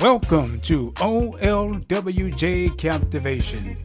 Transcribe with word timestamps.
Welcome 0.00 0.60
to 0.60 0.92
OLWJ 0.92 2.76
Captivation, 2.76 3.78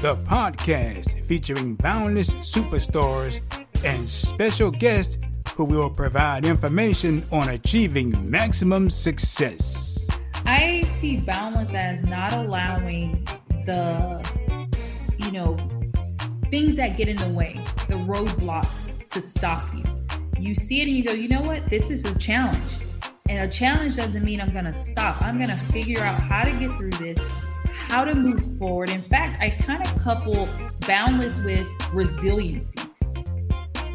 the 0.00 0.16
podcast 0.16 1.22
featuring 1.26 1.74
boundless 1.74 2.32
superstars 2.32 3.42
and 3.84 4.08
special 4.08 4.70
guests 4.70 5.18
who 5.54 5.66
will 5.66 5.90
provide 5.90 6.46
information 6.46 7.22
on 7.30 7.50
achieving 7.50 8.30
maximum 8.30 8.88
success. 8.88 10.08
I 10.46 10.80
see 11.00 11.18
boundless 11.18 11.74
as 11.74 12.02
not 12.06 12.32
allowing 12.32 13.28
the, 13.66 14.72
you 15.18 15.30
know, 15.30 15.58
things 16.50 16.76
that 16.76 16.96
get 16.96 17.08
in 17.08 17.18
the 17.18 17.28
way, 17.28 17.60
the 17.88 17.96
roadblocks 17.96 19.06
to 19.10 19.20
stop 19.20 19.68
you. 19.74 19.84
You 20.40 20.54
see 20.54 20.80
it 20.80 20.88
and 20.88 20.96
you 20.96 21.04
go, 21.04 21.12
you 21.12 21.28
know 21.28 21.42
what? 21.42 21.68
This 21.68 21.90
is 21.90 22.06
a 22.06 22.18
challenge. 22.18 22.77
And 23.28 23.40
a 23.40 23.48
challenge 23.54 23.96
doesn't 23.96 24.24
mean 24.24 24.40
I'm 24.40 24.52
going 24.52 24.64
to 24.64 24.72
stop. 24.72 25.20
I'm 25.20 25.36
going 25.36 25.50
to 25.50 25.56
figure 25.56 26.00
out 26.00 26.18
how 26.18 26.44
to 26.44 26.50
get 26.52 26.70
through 26.78 26.92
this, 26.92 27.18
how 27.66 28.04
to 28.04 28.14
move 28.14 28.42
forward. 28.58 28.90
In 28.90 29.02
fact, 29.02 29.40
I 29.42 29.50
kind 29.50 29.86
of 29.86 30.02
couple 30.02 30.48
boundless 30.86 31.40
with 31.42 31.68
resiliency. 31.92 32.78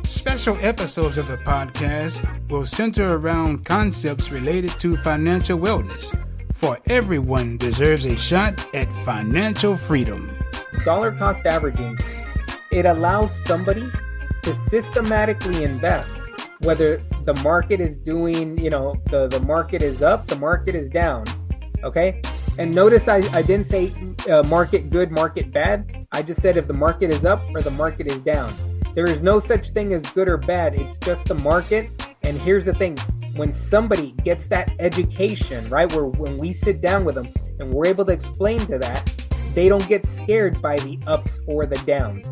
Special 0.04 0.56
episodes 0.62 1.18
of 1.18 1.28
the 1.28 1.38
podcast 1.38 2.50
will 2.50 2.66
center 2.66 3.16
around 3.18 3.66
concepts 3.66 4.32
related 4.32 4.72
to 4.80 4.96
financial 4.98 5.60
wellness, 5.60 6.16
for 6.54 6.80
everyone 6.86 7.58
deserves 7.58 8.06
a 8.06 8.16
shot 8.16 8.74
at 8.74 8.92
financial 9.04 9.76
freedom. 9.76 10.32
Dollar 10.86 11.12
cost 11.12 11.46
averaging, 11.46 11.98
it 12.72 12.86
allows 12.86 13.36
somebody 13.46 13.92
to 14.44 14.56
systematically 14.70 15.64
invest 15.64 16.10
whether 16.64 16.98
the 17.24 17.34
market 17.44 17.80
is 17.80 17.98
doing, 17.98 18.58
you 18.58 18.70
know, 18.70 18.96
the, 19.06 19.28
the 19.28 19.40
market 19.42 19.82
is 19.82 20.02
up, 20.02 20.28
the 20.28 20.36
market 20.36 20.76
is 20.76 20.90
down. 20.90 21.26
Okay. 21.84 22.22
And 22.58 22.74
notice 22.74 23.08
I, 23.08 23.18
I 23.36 23.42
didn't 23.42 23.68
say 23.68 23.92
uh, 24.30 24.44
market 24.48 24.90
good, 24.90 25.12
market 25.12 25.52
bad. 25.52 26.06
I 26.12 26.22
just 26.22 26.42
said 26.42 26.56
if 26.56 26.68
the 26.68 26.74
market 26.74 27.12
is 27.12 27.26
up 27.26 27.40
or 27.54 27.62
the 27.62 27.72
market 27.72 28.08
is 28.08 28.20
down. 28.20 28.54
There 28.94 29.10
is 29.10 29.24
no 29.24 29.40
such 29.40 29.70
thing 29.70 29.94
as 29.94 30.04
good 30.12 30.30
or 30.30 30.38
bad. 30.38 30.76
It's 30.76 30.98
just 31.00 31.26
the 31.26 31.36
market. 31.36 31.90
And 32.22 32.38
here's 32.38 32.66
the 32.66 32.74
thing 32.74 32.98
when 33.36 33.52
somebody 33.52 34.12
gets 34.24 34.48
that 34.48 34.72
education, 34.80 35.68
right, 35.70 35.92
where 35.94 36.06
when 36.06 36.38
we 36.38 36.54
sit 36.54 36.82
down 36.82 37.04
with 37.04 37.16
them 37.16 37.28
and 37.60 37.74
we're 37.74 37.88
able 37.88 38.06
to 38.06 38.14
explain 38.14 38.60
to 38.68 38.78
that, 38.78 39.12
they 39.56 39.68
don't 39.68 39.88
get 39.88 40.06
scared 40.06 40.62
by 40.62 40.76
the 40.78 41.00
ups 41.08 41.40
or 41.48 41.66
the 41.66 41.76
downs. 41.86 42.28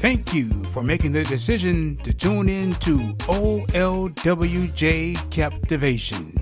Thank 0.00 0.32
you 0.32 0.48
for 0.70 0.82
making 0.82 1.12
the 1.12 1.24
decision 1.24 1.96
to 2.04 2.14
tune 2.14 2.48
in 2.48 2.72
to 2.76 2.96
OLWJ 3.28 5.30
Captivation. 5.30 6.32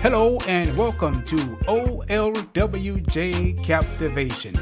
Hello 0.00 0.38
and 0.48 0.76
welcome 0.76 1.22
to 1.22 1.36
OLWJ 1.36 2.42
Captivation 3.62 4.56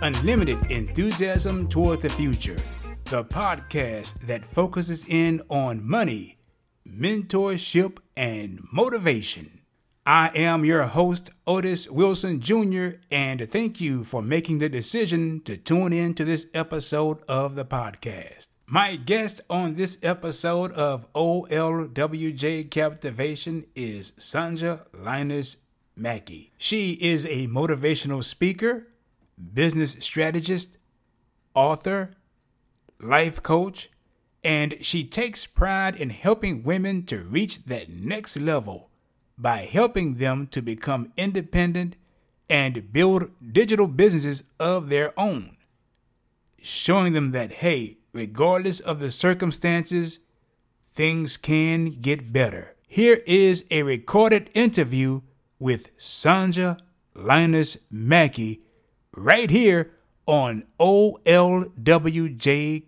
Unlimited 0.00 0.70
Enthusiasm 0.70 1.68
Toward 1.68 2.00
the 2.00 2.08
Future, 2.08 2.56
the 3.04 3.26
podcast 3.26 4.20
that 4.20 4.42
focuses 4.42 5.04
in 5.06 5.42
on 5.50 5.86
money, 5.86 6.38
mentorship, 6.88 7.98
and 8.16 8.66
motivation. 8.72 9.57
I 10.08 10.30
am 10.34 10.64
your 10.64 10.84
host, 10.84 11.28
Otis 11.46 11.90
Wilson 11.90 12.40
Jr., 12.40 12.92
and 13.10 13.46
thank 13.50 13.78
you 13.78 14.04
for 14.04 14.22
making 14.22 14.56
the 14.56 14.70
decision 14.70 15.42
to 15.42 15.58
tune 15.58 15.92
in 15.92 16.14
to 16.14 16.24
this 16.24 16.46
episode 16.54 17.18
of 17.28 17.56
the 17.56 17.66
podcast. 17.66 18.48
My 18.64 18.96
guest 18.96 19.42
on 19.50 19.74
this 19.74 19.98
episode 20.02 20.72
of 20.72 21.12
OLWJ 21.12 22.70
Captivation 22.70 23.66
is 23.74 24.12
Sonjia 24.12 24.86
Lioness 24.94 25.66
Mackey. 25.94 26.54
She 26.56 26.92
is 26.92 27.26
a 27.26 27.46
motivational 27.48 28.24
speaker, 28.24 28.88
business 29.52 29.94
strategist, 30.00 30.78
author, 31.52 32.12
life 32.98 33.42
coach, 33.42 33.90
and 34.42 34.76
she 34.80 35.04
takes 35.04 35.44
pride 35.44 35.96
in 35.96 36.08
helping 36.08 36.62
women 36.62 37.04
to 37.04 37.18
reach 37.18 37.64
that 37.64 37.90
next 37.90 38.38
level 38.38 38.88
by 39.38 39.64
helping 39.64 40.14
them 40.14 40.46
to 40.48 40.60
become 40.60 41.12
independent 41.16 41.94
and 42.50 42.92
build 42.92 43.30
digital 43.52 43.86
businesses 43.86 44.44
of 44.58 44.88
their 44.88 45.18
own, 45.18 45.56
showing 46.60 47.12
them 47.12 47.30
that, 47.30 47.52
hey, 47.52 47.98
regardless 48.12 48.80
of 48.80 49.00
the 49.00 49.10
circumstances, 49.10 50.20
things 50.92 51.36
can 51.36 51.90
get 51.90 52.32
better. 52.32 52.74
Here 52.86 53.22
is 53.26 53.64
a 53.70 53.82
recorded 53.82 54.50
interview 54.54 55.20
with 55.58 55.96
Sonjia 55.98 56.80
Lioness 57.14 57.76
Mackey 57.90 58.62
right 59.14 59.50
here 59.50 59.92
on 60.26 60.64
OLWJ 60.80 61.68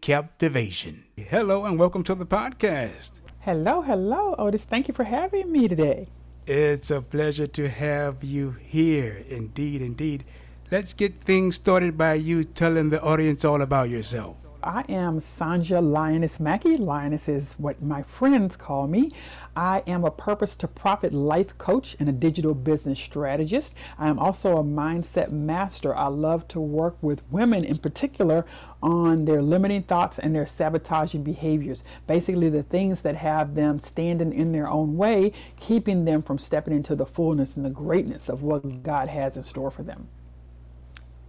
Captivation. 0.00 1.05
Hello 1.17 1.65
and 1.65 1.78
welcome 1.78 2.03
to 2.05 2.15
the 2.15 2.27
podcast. 2.27 3.21
Hello, 3.41 3.82
hello, 3.82 4.34
Otis. 4.38 4.65
Thank 4.65 4.88
you 4.88 4.94
for 4.94 5.05
having 5.05 5.50
me 5.50 5.69
today. 5.69 6.09
It's 6.53 6.91
a 6.91 7.00
pleasure 7.00 7.47
to 7.47 7.69
have 7.69 8.25
you 8.25 8.50
here. 8.50 9.22
Indeed, 9.28 9.83
indeed. 9.83 10.25
Let's 10.72 10.94
get 10.94 11.22
things 11.22 11.55
started 11.55 11.97
by 11.97 12.15
you 12.15 12.43
telling 12.43 12.91
the 12.91 13.00
audience 13.00 13.44
all 13.44 13.62
about 13.62 13.88
yourself. 13.88 14.50
I 14.62 14.84
am 14.88 15.21
Sonjia 15.21 15.82
Lioness 15.82 16.38
Mackey. 16.38 16.76
Lioness 16.76 17.28
is 17.28 17.54
what 17.54 17.82
my 17.82 18.03
friends 18.03 18.56
call 18.56 18.87
me. 18.87 19.10
I 19.56 19.82
am 19.87 20.04
a 20.04 20.10
purpose 20.10 20.54
to 20.56 20.69
profit 20.69 21.12
life 21.15 21.56
coach 21.56 21.97
and 21.98 22.09
a 22.09 22.12
digital 22.12 22.53
business 22.54 22.99
strategist. 22.99 23.75
I 23.99 24.09
am 24.09 24.19
also 24.19 24.59
a 24.59 24.65
mindset 24.65 25.31
master. 25.31 25.94
I 25.97 26.09
love 26.09 26.47
to 26.49 26.60
work 26.60 26.97
with 27.00 27.22
women 27.31 27.65
in 27.65 27.78
particular 27.78 28.44
on 28.82 29.25
their 29.25 29.41
limiting 29.41 29.82
thoughts 29.82 30.19
and 30.19 30.34
their 30.34 30.47
sabotaging 30.47 31.22
behaviors. 31.22 31.82
Basically, 32.06 32.50
the 32.50 32.62
things 32.62 33.03
that 33.03 33.16
have 33.16 33.54
them 33.54 33.81
standing 33.81 34.32
in 34.32 34.53
their 34.53 34.69
own 34.69 34.97
way, 34.97 35.32
keeping 35.59 36.04
them 36.04 36.20
from 36.20 36.38
stepping 36.38 36.75
into 36.75 36.94
the 36.94 37.06
fullness 37.06 37.56
and 37.56 37.65
the 37.65 37.70
greatness 37.70 38.28
of 38.28 38.43
what 38.43 38.82
God 38.82 39.09
has 39.09 39.37
in 39.37 39.43
store 39.43 39.70
for 39.70 39.82
them. 39.82 40.09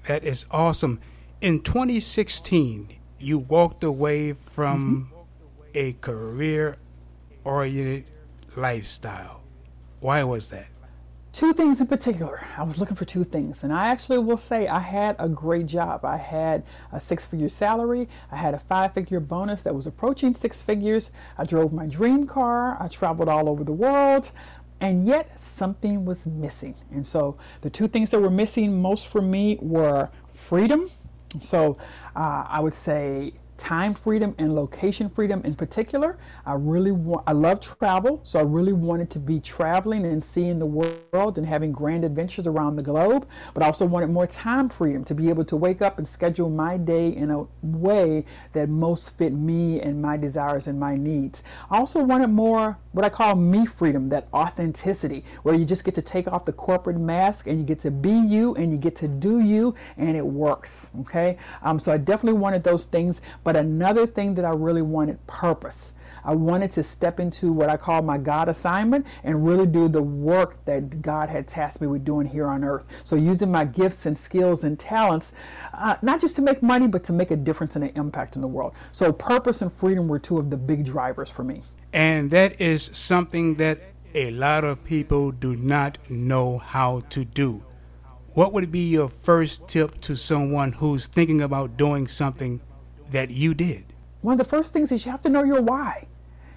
That 0.07 0.23
is 0.23 0.45
awesome. 0.51 0.99
In 1.39 1.61
2016, 1.61 2.97
you 3.21 3.39
walked 3.39 3.83
away 3.83 4.33
from 4.33 5.11
mm-hmm. 5.11 5.69
a 5.75 5.93
career 5.93 6.77
oriented 7.43 8.05
lifestyle. 8.55 9.41
Why 9.99 10.23
was 10.23 10.49
that? 10.49 10.67
Two 11.33 11.53
things 11.53 11.79
in 11.79 11.87
particular. 11.87 12.43
I 12.57 12.63
was 12.63 12.77
looking 12.77 12.97
for 12.97 13.05
two 13.05 13.23
things. 13.23 13.63
And 13.63 13.71
I 13.71 13.87
actually 13.87 14.19
will 14.19 14.37
say 14.37 14.67
I 14.67 14.79
had 14.79 15.15
a 15.17 15.29
great 15.29 15.65
job. 15.65 16.03
I 16.03 16.17
had 16.17 16.63
a 16.91 16.99
six 16.99 17.25
figure 17.25 17.47
salary, 17.47 18.09
I 18.31 18.35
had 18.35 18.53
a 18.53 18.59
five 18.59 18.93
figure 18.93 19.21
bonus 19.21 19.61
that 19.61 19.73
was 19.73 19.87
approaching 19.87 20.35
six 20.35 20.61
figures. 20.61 21.11
I 21.37 21.45
drove 21.45 21.71
my 21.71 21.85
dream 21.85 22.27
car, 22.27 22.75
I 22.81 22.89
traveled 22.89 23.29
all 23.29 23.47
over 23.47 23.63
the 23.63 23.71
world. 23.71 24.31
And 24.81 25.05
yet 25.05 25.39
something 25.39 26.05
was 26.05 26.25
missing. 26.25 26.75
And 26.91 27.05
so 27.05 27.37
the 27.61 27.69
two 27.69 27.87
things 27.87 28.09
that 28.09 28.19
were 28.19 28.31
missing 28.31 28.81
most 28.81 29.07
for 29.07 29.21
me 29.21 29.57
were 29.61 30.09
freedom 30.33 30.89
so 31.39 31.77
uh, 32.15 32.45
I 32.47 32.59
would 32.59 32.73
say 32.73 33.31
time 33.61 33.93
freedom 33.93 34.33
and 34.39 34.55
location 34.55 35.07
freedom 35.07 35.39
in 35.45 35.53
particular. 35.53 36.17
I 36.47 36.53
really 36.53 36.91
want, 36.91 37.23
I 37.27 37.33
love 37.33 37.61
travel, 37.61 38.19
so 38.23 38.39
I 38.39 38.41
really 38.41 38.73
wanted 38.73 39.11
to 39.11 39.19
be 39.19 39.39
traveling 39.39 40.03
and 40.07 40.23
seeing 40.23 40.57
the 40.57 40.65
world 40.65 41.37
and 41.37 41.45
having 41.45 41.71
grand 41.71 42.03
adventures 42.03 42.47
around 42.47 42.75
the 42.75 42.81
globe, 42.81 43.27
but 43.53 43.61
I 43.61 43.67
also 43.67 43.85
wanted 43.85 44.09
more 44.09 44.25
time 44.25 44.67
freedom 44.67 45.03
to 45.03 45.13
be 45.13 45.29
able 45.29 45.45
to 45.45 45.55
wake 45.55 45.83
up 45.83 45.99
and 45.99 46.07
schedule 46.07 46.49
my 46.49 46.75
day 46.75 47.09
in 47.09 47.29
a 47.29 47.45
way 47.61 48.25
that 48.53 48.67
most 48.67 49.15
fit 49.15 49.31
me 49.31 49.79
and 49.79 50.01
my 50.01 50.17
desires 50.17 50.65
and 50.65 50.79
my 50.79 50.95
needs. 50.95 51.43
I 51.69 51.77
also 51.77 52.01
wanted 52.03 52.29
more 52.29 52.79
what 52.93 53.05
I 53.05 53.09
call 53.09 53.35
me 53.35 53.67
freedom, 53.67 54.09
that 54.09 54.27
authenticity, 54.33 55.23
where 55.43 55.53
you 55.53 55.65
just 55.65 55.83
get 55.83 55.93
to 55.95 56.01
take 56.01 56.27
off 56.27 56.45
the 56.45 56.51
corporate 56.51 56.99
mask 56.99 57.45
and 57.45 57.59
you 57.59 57.65
get 57.65 57.79
to 57.79 57.91
be 57.91 58.11
you 58.11 58.55
and 58.55 58.71
you 58.71 58.77
get 58.77 58.95
to 58.97 59.07
do 59.07 59.39
you 59.39 59.75
and 59.97 60.17
it 60.17 60.25
works. 60.25 60.89
Okay. 61.01 61.37
Um, 61.61 61.79
so 61.79 61.91
I 61.91 61.97
definitely 61.97 62.39
wanted 62.39 62.63
those 62.63 62.85
things, 62.85 63.21
but 63.43 63.50
but 63.51 63.59
another 63.59 64.07
thing 64.07 64.33
that 64.35 64.45
I 64.45 64.51
really 64.51 64.81
wanted 64.81 65.27
purpose. 65.27 65.91
I 66.23 66.33
wanted 66.33 66.71
to 66.71 66.83
step 66.83 67.19
into 67.19 67.51
what 67.51 67.67
I 67.67 67.75
call 67.75 68.01
my 68.01 68.17
God 68.17 68.47
assignment 68.47 69.05
and 69.25 69.45
really 69.45 69.67
do 69.67 69.89
the 69.89 70.01
work 70.01 70.63
that 70.63 71.01
God 71.01 71.27
had 71.27 71.49
tasked 71.49 71.81
me 71.81 71.87
with 71.87 72.05
doing 72.05 72.25
here 72.25 72.47
on 72.47 72.63
earth. 72.63 72.85
So, 73.03 73.17
using 73.17 73.51
my 73.51 73.65
gifts 73.65 74.05
and 74.05 74.17
skills 74.17 74.63
and 74.63 74.79
talents, 74.79 75.33
uh, 75.73 75.97
not 76.01 76.21
just 76.21 76.37
to 76.37 76.41
make 76.41 76.63
money, 76.63 76.87
but 76.87 77.03
to 77.03 77.11
make 77.11 77.31
a 77.31 77.35
difference 77.35 77.75
and 77.75 77.83
an 77.83 77.91
impact 77.95 78.37
in 78.37 78.41
the 78.41 78.47
world. 78.47 78.73
So, 78.93 79.11
purpose 79.11 79.61
and 79.61 79.73
freedom 79.73 80.07
were 80.07 80.19
two 80.19 80.37
of 80.37 80.49
the 80.49 80.55
big 80.55 80.85
drivers 80.85 81.29
for 81.29 81.43
me. 81.43 81.61
And 81.91 82.31
that 82.31 82.61
is 82.61 82.89
something 82.93 83.55
that 83.55 83.81
a 84.13 84.31
lot 84.31 84.63
of 84.63 84.81
people 84.85 85.31
do 85.31 85.57
not 85.57 85.97
know 86.09 86.57
how 86.57 87.01
to 87.09 87.25
do. 87.25 87.65
What 88.33 88.53
would 88.53 88.71
be 88.71 88.87
your 88.87 89.09
first 89.09 89.67
tip 89.67 89.99
to 90.01 90.15
someone 90.15 90.71
who's 90.71 91.07
thinking 91.07 91.41
about 91.41 91.75
doing 91.75 92.07
something 92.07 92.61
that 93.11 93.29
you 93.29 93.53
did? 93.53 93.85
One 94.21 94.33
of 94.33 94.37
the 94.37 94.45
first 94.45 94.73
things 94.73 94.91
is 94.91 95.05
you 95.05 95.11
have 95.11 95.21
to 95.23 95.29
know 95.29 95.43
your 95.43 95.61
why. 95.61 96.07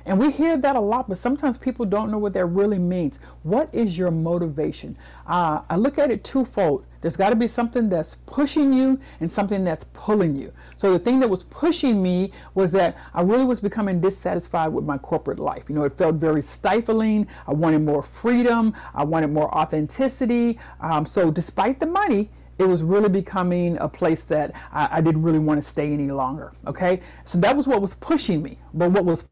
And 0.06 0.18
we 0.18 0.30
hear 0.30 0.56
that 0.58 0.76
a 0.76 0.80
lot, 0.80 1.08
but 1.08 1.16
sometimes 1.16 1.56
people 1.56 1.86
don't 1.86 2.10
know 2.10 2.18
what 2.18 2.34
that 2.34 2.44
really 2.44 2.78
means. 2.78 3.18
What 3.42 3.74
is 3.74 3.96
your 3.96 4.10
motivation? 4.10 4.98
Uh, 5.26 5.62
I 5.70 5.76
look 5.76 5.98
at 5.98 6.10
it 6.10 6.22
twofold. 6.24 6.84
There's 7.00 7.16
got 7.16 7.30
to 7.30 7.36
be 7.36 7.48
something 7.48 7.88
that's 7.88 8.16
pushing 8.26 8.72
you 8.72 9.00
and 9.20 9.32
something 9.32 9.64
that's 9.64 9.84
pulling 9.94 10.36
you. 10.36 10.52
So 10.76 10.92
the 10.92 10.98
thing 10.98 11.20
that 11.20 11.28
was 11.28 11.44
pushing 11.44 12.02
me 12.02 12.32
was 12.54 12.70
that 12.72 12.98
I 13.14 13.22
really 13.22 13.44
was 13.44 13.60
becoming 13.60 14.00
dissatisfied 14.00 14.72
with 14.72 14.84
my 14.84 14.98
corporate 14.98 15.38
life. 15.38 15.64
You 15.68 15.74
know, 15.74 15.84
it 15.84 15.92
felt 15.92 16.16
very 16.16 16.42
stifling. 16.42 17.26
I 17.46 17.52
wanted 17.52 17.80
more 17.80 18.02
freedom. 18.02 18.74
I 18.94 19.04
wanted 19.04 19.30
more 19.30 19.54
authenticity. 19.54 20.58
Um, 20.80 21.06
so 21.06 21.30
despite 21.30 21.80
the 21.80 21.86
money, 21.86 22.30
it 22.58 22.64
was 22.64 22.82
really 22.82 23.08
becoming 23.08 23.78
a 23.78 23.88
place 23.88 24.24
that 24.24 24.52
I, 24.72 24.98
I, 24.98 25.00
didn't 25.00 25.22
really 25.22 25.38
want 25.38 25.58
to 25.58 25.62
stay 25.62 25.92
any 25.92 26.06
longer. 26.06 26.52
Okay, 26.66 27.00
so 27.24 27.38
that 27.38 27.56
was 27.56 27.66
what 27.66 27.80
was 27.80 27.94
pushing 27.94 28.42
me. 28.42 28.58
But 28.72 28.92
what 28.92 29.04
was 29.04 29.28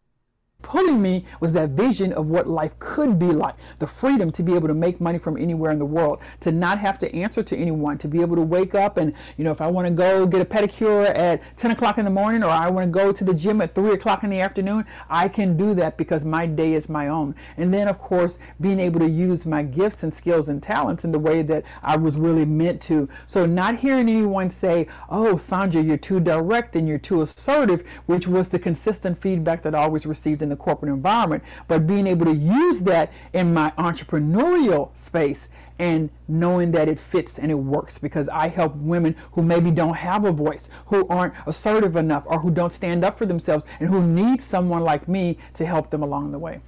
pulling 0.62 1.00
me 1.02 1.24
was 1.40 1.52
that 1.52 1.70
vision 1.70 2.12
of 2.12 2.30
what 2.30 2.48
life 2.48 2.78
could 2.78 3.18
be 3.18 3.26
like. 3.26 3.54
The 3.78 3.86
freedom 3.86 4.30
to 4.32 4.42
be 4.42 4.54
able 4.54 4.68
to 4.68 4.74
make 4.74 5.00
money 5.00 5.18
from 5.18 5.36
anywhere 5.36 5.70
in 5.70 5.78
the 5.78 5.86
world 5.86 6.20
to 6.40 6.52
not 6.52 6.78
have 6.78 6.98
to 7.00 7.14
answer 7.14 7.42
to 7.42 7.56
anyone 7.56 7.98
to 7.98 8.08
be 8.08 8.20
able 8.20 8.36
to 8.36 8.42
wake 8.42 8.74
up 8.74 8.96
and 8.96 9.14
you 9.36 9.44
know 9.44 9.50
if 9.50 9.60
i 9.60 9.66
want 9.66 9.86
to 9.86 9.92
go 9.92 10.26
get 10.26 10.40
a 10.40 10.44
pedicure 10.44 11.08
at 11.16 11.42
10 11.56 11.72
o'clock 11.72 11.98
in 11.98 12.04
the 12.04 12.10
morning 12.10 12.42
or 12.42 12.50
i 12.50 12.68
want 12.68 12.86
to 12.86 12.90
go 12.90 13.12
to 13.12 13.24
the 13.24 13.34
gym 13.34 13.60
at 13.60 13.74
3 13.74 13.92
o'clock 13.92 14.24
in 14.24 14.30
the 14.30 14.40
afternoon 14.40 14.84
i 15.10 15.28
can 15.28 15.56
do 15.56 15.74
that 15.74 15.96
because 15.96 16.24
my 16.24 16.46
day 16.46 16.74
is 16.74 16.88
my 16.88 17.08
own. 17.08 17.34
And 17.56 17.72
then 17.72 17.88
of 17.88 17.98
course 17.98 18.38
being 18.60 18.78
able 18.78 19.00
to 19.00 19.08
use 19.08 19.44
my 19.46 19.62
gifts 19.62 20.02
and 20.02 20.12
skills 20.14 20.48
and 20.48 20.62
talents 20.62 21.04
in 21.04 21.12
the 21.12 21.18
way 21.18 21.42
that 21.42 21.64
i 21.82 21.96
was 21.96 22.16
really 22.16 22.44
meant 22.44 22.80
to. 22.82 23.08
So 23.26 23.46
not 23.46 23.78
hearing 23.78 24.08
anyone 24.08 24.50
say 24.50 24.86
oh 25.08 25.36
sandra 25.36 25.82
you're 25.82 25.96
too 25.96 26.20
direct 26.20 26.76
and 26.76 26.88
you're 26.88 26.98
too 26.98 27.22
assertive 27.22 27.88
which 28.06 28.26
was 28.28 28.48
the 28.48 28.58
consistent 28.58 29.20
feedback 29.20 29.62
that 29.62 29.74
i 29.74 29.82
always 29.82 30.06
received 30.06 30.42
in 30.42 30.51
the 30.52 30.56
corporate 30.56 30.92
environment, 30.92 31.42
but 31.66 31.86
being 31.86 32.06
able 32.06 32.26
to 32.26 32.34
use 32.34 32.80
that 32.80 33.12
in 33.32 33.52
my 33.52 33.72
entrepreneurial 33.78 34.96
space 34.96 35.48
and 35.78 36.10
knowing 36.28 36.70
that 36.70 36.88
it 36.88 36.98
fits 36.98 37.38
and 37.38 37.50
it 37.50 37.54
works 37.54 37.98
because 37.98 38.28
I 38.28 38.48
help 38.48 38.76
women 38.76 39.16
who 39.32 39.42
maybe 39.42 39.70
don't 39.70 39.94
have 39.94 40.24
a 40.24 40.30
voice, 40.30 40.70
who 40.86 41.08
aren't 41.08 41.34
assertive 41.46 41.96
enough, 41.96 42.22
or 42.26 42.38
who 42.38 42.50
don't 42.50 42.72
stand 42.72 43.04
up 43.04 43.18
for 43.18 43.26
themselves, 43.26 43.64
and 43.80 43.88
who 43.88 44.06
need 44.06 44.40
someone 44.40 44.82
like 44.82 45.08
me 45.08 45.38
to 45.54 45.66
help 45.66 45.90
them 45.90 46.02
along 46.02 46.30
the 46.30 46.38
way. 46.38 46.60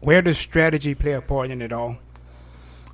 Where 0.00 0.22
does 0.22 0.38
strategy 0.38 0.94
play 0.94 1.12
a 1.12 1.20
part 1.20 1.50
in 1.50 1.60
it 1.60 1.72
all? 1.72 1.98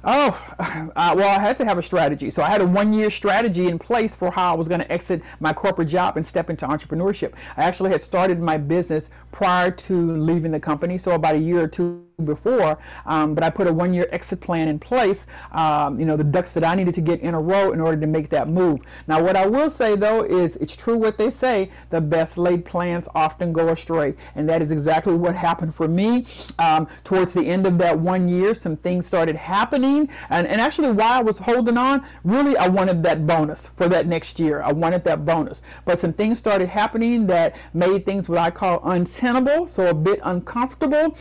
Oh, 0.05 0.41
uh, 0.97 1.15
well, 1.17 1.39
I 1.39 1.41
had 1.41 1.57
to 1.59 1.65
have 1.65 1.79
a 1.79 1.83
strategy. 1.83 2.31
So 2.31 2.43
I 2.43 2.49
had 2.49 2.61
a 2.61 2.67
one 2.67 2.93
year 2.93 3.11
strategy 3.11 3.69
in 3.69 3.79
place 3.79 4.15
for 4.15 4.31
how 4.31 4.53
I 4.53 4.57
was 4.57 4.69
going 4.69 4.81
to 4.81 4.93
exit 4.93 5.23
my 5.41 5.53
corporate 5.53 5.89
job 5.89 6.17
and 6.17 6.27
step 6.27 6.51
into 6.51 6.67
entrepreneurship. 6.67 7.33
I 7.57 7.65
actually 7.65 7.91
had 7.91 8.03
started 8.03 8.41
my 8.41 8.57
business 8.57 9.11
prior 9.33 9.71
to 9.71 10.17
leaving 10.17 10.53
the 10.53 10.61
company, 10.61 10.99
so 10.99 11.13
about 11.13 11.35
a 11.35 11.39
year 11.39 11.63
or 11.63 11.69
two 11.69 12.07
before, 12.25 12.79
um, 13.07 13.35
but 13.35 13.43
I 13.43 13.51
put 13.51 13.67
a 13.67 13.73
one 13.73 13.93
year 13.93 14.09
exit 14.13 14.41
plan 14.41 14.69
in 14.69 14.79
place, 14.79 15.27
um, 15.53 15.99
you 15.99 16.07
know, 16.07 16.17
the 16.17 16.25
ducks 16.25 16.53
that 16.53 16.65
I 16.65 16.75
needed 16.75 16.95
to 16.95 17.01
get 17.01 17.21
in 17.21 17.35
a 17.35 17.41
row 17.41 17.73
in 17.73 17.81
order 17.81 18.01
to 18.01 18.07
make 18.07 18.29
that 18.31 18.49
move. 18.49 18.81
Now, 19.07 19.23
what 19.23 19.37
I 19.37 19.47
will 19.47 19.71
say 19.71 19.97
though 19.97 20.23
is 20.23 20.57
it's 20.57 20.77
true 20.77 20.97
what 20.97 21.19
they 21.19 21.31
say 21.31 21.71
the 21.91 22.01
best 22.01 22.39
laid 22.39 22.65
plans 22.65 23.09
often 23.15 23.53
go 23.53 23.69
astray. 23.69 24.15
And 24.35 24.49
that 24.49 24.63
is 24.63 24.71
exactly 24.71 25.15
what 25.15 25.35
happened 25.35 25.75
for 25.75 25.89
me. 25.89 26.27
Um, 26.59 26.89
towards 27.03 27.33
the 27.33 27.43
end 27.43 27.67
of 27.67 27.79
that 27.79 27.99
one 27.99 28.29
year, 28.29 28.55
some 28.55 28.77
things 28.77 29.07
started 29.07 29.37
happening. 29.37 30.09
And, 30.31 30.47
and 30.47 30.61
actually, 30.61 30.93
while 30.93 31.13
I 31.13 31.23
was 31.23 31.39
holding 31.39 31.77
on, 31.77 32.05
really, 32.25 32.57
I 32.57 32.69
wanted 32.69 33.03
that 33.05 33.27
bonus 33.27 33.69
for 33.69 33.89
that 33.89 34.07
next 34.07 34.39
year. 34.39 34.63
I 34.63 34.73
wanted 34.73 35.05
that 35.05 35.25
bonus. 35.25 35.63
But 35.85 35.99
some 35.99 36.13
things 36.13 36.39
started 36.39 36.69
happening 36.69 37.27
that 37.27 37.57
made 37.73 38.05
things 38.05 38.29
what 38.29 38.39
I 38.39 38.51
call 38.51 38.81
untenable, 38.85 39.67
so 39.67 39.89
a 39.89 39.95
bit 39.95 40.21
uncomfortable. 40.23 41.17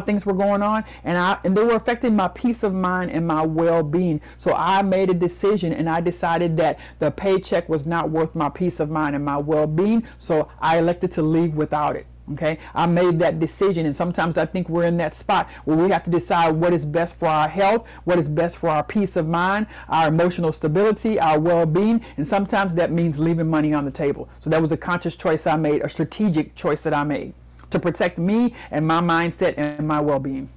Things 0.00 0.26
were 0.26 0.34
going 0.34 0.62
on, 0.62 0.84
and 1.04 1.16
I 1.16 1.38
and 1.44 1.56
they 1.56 1.62
were 1.62 1.76
affecting 1.76 2.14
my 2.16 2.28
peace 2.28 2.62
of 2.62 2.74
mind 2.74 3.10
and 3.10 3.26
my 3.26 3.42
well-being. 3.42 4.20
So 4.36 4.54
I 4.54 4.82
made 4.82 5.10
a 5.10 5.14
decision, 5.14 5.72
and 5.72 5.88
I 5.88 6.00
decided 6.00 6.56
that 6.58 6.78
the 6.98 7.10
paycheck 7.10 7.68
was 7.68 7.86
not 7.86 8.10
worth 8.10 8.34
my 8.34 8.48
peace 8.48 8.80
of 8.80 8.90
mind 8.90 9.14
and 9.16 9.24
my 9.24 9.36
well-being. 9.36 10.06
So 10.18 10.48
I 10.60 10.78
elected 10.78 11.12
to 11.12 11.22
leave 11.22 11.54
without 11.54 11.96
it. 11.96 12.06
Okay, 12.32 12.58
I 12.74 12.86
made 12.86 13.18
that 13.18 13.38
decision, 13.38 13.84
and 13.84 13.94
sometimes 13.94 14.38
I 14.38 14.46
think 14.46 14.70
we're 14.70 14.86
in 14.86 14.96
that 14.96 15.14
spot 15.14 15.50
where 15.66 15.76
we 15.76 15.90
have 15.90 16.02
to 16.04 16.10
decide 16.10 16.52
what 16.52 16.72
is 16.72 16.86
best 16.86 17.16
for 17.16 17.28
our 17.28 17.48
health, 17.48 17.86
what 18.04 18.18
is 18.18 18.30
best 18.30 18.56
for 18.56 18.70
our 18.70 18.82
peace 18.82 19.16
of 19.16 19.28
mind, 19.28 19.66
our 19.90 20.08
emotional 20.08 20.50
stability, 20.50 21.20
our 21.20 21.38
well 21.38 21.66
being, 21.66 22.00
and 22.16 22.26
sometimes 22.26 22.72
that 22.74 22.90
means 22.90 23.18
leaving 23.18 23.50
money 23.50 23.74
on 23.74 23.84
the 23.84 23.90
table. 23.90 24.30
So 24.40 24.48
that 24.48 24.62
was 24.62 24.72
a 24.72 24.76
conscious 24.78 25.16
choice 25.16 25.46
I 25.46 25.56
made, 25.56 25.82
a 25.82 25.88
strategic 25.90 26.54
choice 26.54 26.80
that 26.80 26.94
I 26.94 27.04
made 27.04 27.34
to 27.74 27.80
protect 27.80 28.18
me 28.18 28.54
and 28.70 28.86
my 28.86 29.00
mindset 29.00 29.54
and 29.56 29.86
my 29.86 30.00
well 30.00 30.20
being. 30.20 30.48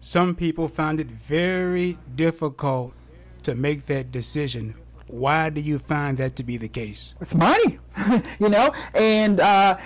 Some 0.00 0.34
people 0.34 0.68
find 0.68 1.00
it 1.00 1.08
very 1.08 1.98
difficult 2.14 2.94
to 3.42 3.54
make 3.54 3.86
that 3.86 4.10
decision. 4.12 4.74
Why 5.08 5.50
do 5.50 5.60
you 5.60 5.78
find 5.78 6.16
that 6.18 6.36
to 6.36 6.44
be 6.44 6.56
the 6.56 6.68
case? 6.68 7.14
It's 7.20 7.34
money, 7.34 7.78
you 8.38 8.48
know, 8.48 8.72
and 8.94 9.40
uh, 9.40 9.78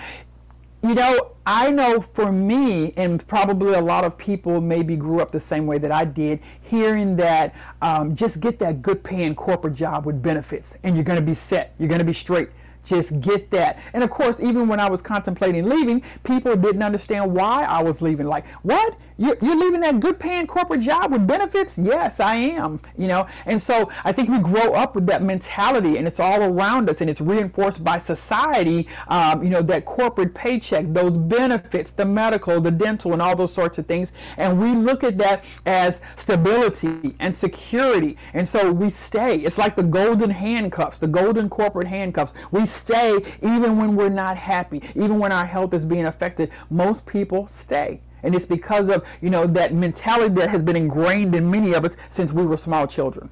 you 0.83 0.93
know, 0.93 1.31
I 1.45 1.71
know 1.71 2.01
for 2.01 2.31
me, 2.31 2.93
and 2.97 3.25
probably 3.25 3.73
a 3.73 3.81
lot 3.81 4.03
of 4.03 4.17
people 4.17 4.59
maybe 4.59 4.97
grew 4.97 5.21
up 5.21 5.31
the 5.31 5.39
same 5.39 5.65
way 5.65 5.77
that 5.77 5.91
I 5.91 6.03
did, 6.03 6.41
hearing 6.61 7.15
that 7.15 7.55
um, 7.81 8.15
just 8.15 8.41
get 8.41 8.59
that 8.59 8.81
good 8.81 9.01
paying 9.01 9.33
corporate 9.33 9.75
job 9.75 10.05
with 10.05 10.21
benefits 10.21 10.77
and 10.83 10.95
you're 10.95 11.05
going 11.05 11.19
to 11.19 11.25
be 11.25 11.33
set, 11.33 11.73
you're 11.79 11.87
going 11.87 11.99
to 11.99 12.05
be 12.05 12.13
straight 12.13 12.49
just 12.83 13.19
get 13.21 13.49
that. 13.51 13.79
And 13.93 14.03
of 14.03 14.09
course, 14.09 14.41
even 14.41 14.67
when 14.67 14.79
I 14.79 14.89
was 14.89 15.01
contemplating 15.01 15.67
leaving, 15.69 16.03
people 16.23 16.55
didn't 16.55 16.83
understand 16.83 17.33
why 17.33 17.63
I 17.63 17.81
was 17.81 18.01
leaving. 18.01 18.27
Like, 18.27 18.47
what? 18.63 18.97
You're, 19.17 19.37
you're 19.41 19.55
leaving 19.55 19.79
that 19.81 19.99
good 19.99 20.19
paying 20.19 20.47
corporate 20.47 20.81
job 20.81 21.11
with 21.11 21.27
benefits? 21.27 21.77
Yes, 21.77 22.19
I 22.19 22.35
am. 22.35 22.79
You 22.97 23.07
know, 23.07 23.27
and 23.45 23.61
so 23.61 23.89
I 24.03 24.11
think 24.11 24.29
we 24.29 24.39
grow 24.39 24.73
up 24.73 24.95
with 24.95 25.05
that 25.07 25.21
mentality 25.21 25.97
and 25.97 26.07
it's 26.07 26.19
all 26.19 26.41
around 26.43 26.89
us 26.89 27.01
and 27.01 27.09
it's 27.09 27.21
reinforced 27.21 27.83
by 27.83 27.97
society. 27.99 28.87
Um, 29.07 29.43
you 29.43 29.49
know, 29.49 29.61
that 29.63 29.85
corporate 29.85 30.33
paycheck, 30.33 30.85
those 30.89 31.17
benefits, 31.17 31.91
the 31.91 32.05
medical, 32.05 32.59
the 32.59 32.71
dental, 32.71 33.13
and 33.13 33.21
all 33.21 33.35
those 33.35 33.53
sorts 33.53 33.77
of 33.77 33.85
things. 33.85 34.11
And 34.37 34.59
we 34.59 34.73
look 34.73 35.03
at 35.03 35.17
that 35.19 35.45
as 35.65 36.01
stability 36.15 37.15
and 37.19 37.33
security. 37.33 38.17
And 38.33 38.47
so 38.47 38.71
we 38.71 38.89
stay. 38.89 39.37
It's 39.37 39.57
like 39.57 39.75
the 39.75 39.83
golden 39.83 40.29
handcuffs, 40.29 40.99
the 40.99 41.07
golden 41.07 41.49
corporate 41.49 41.87
handcuffs. 41.87 42.33
We 42.51 42.65
stay 42.73 43.17
even 43.41 43.77
when 43.77 43.95
we're 43.95 44.09
not 44.09 44.37
happy, 44.37 44.81
even 44.95 45.19
when 45.19 45.31
our 45.31 45.45
health 45.45 45.73
is 45.73 45.85
being 45.85 46.05
affected. 46.05 46.51
Most 46.69 47.05
people 47.05 47.47
stay. 47.47 48.01
And 48.23 48.33
it's 48.33 48.45
because 48.45 48.89
of, 48.89 49.05
you 49.21 49.29
know, 49.29 49.45
that 49.47 49.73
mentality 49.73 50.33
that 50.35 50.49
has 50.49 50.63
been 50.63 50.75
ingrained 50.75 51.35
in 51.35 51.49
many 51.51 51.73
of 51.73 51.83
us 51.85 51.95
since 52.09 52.31
we 52.31 52.45
were 52.45 52.57
small 52.57 52.87
children. 52.87 53.29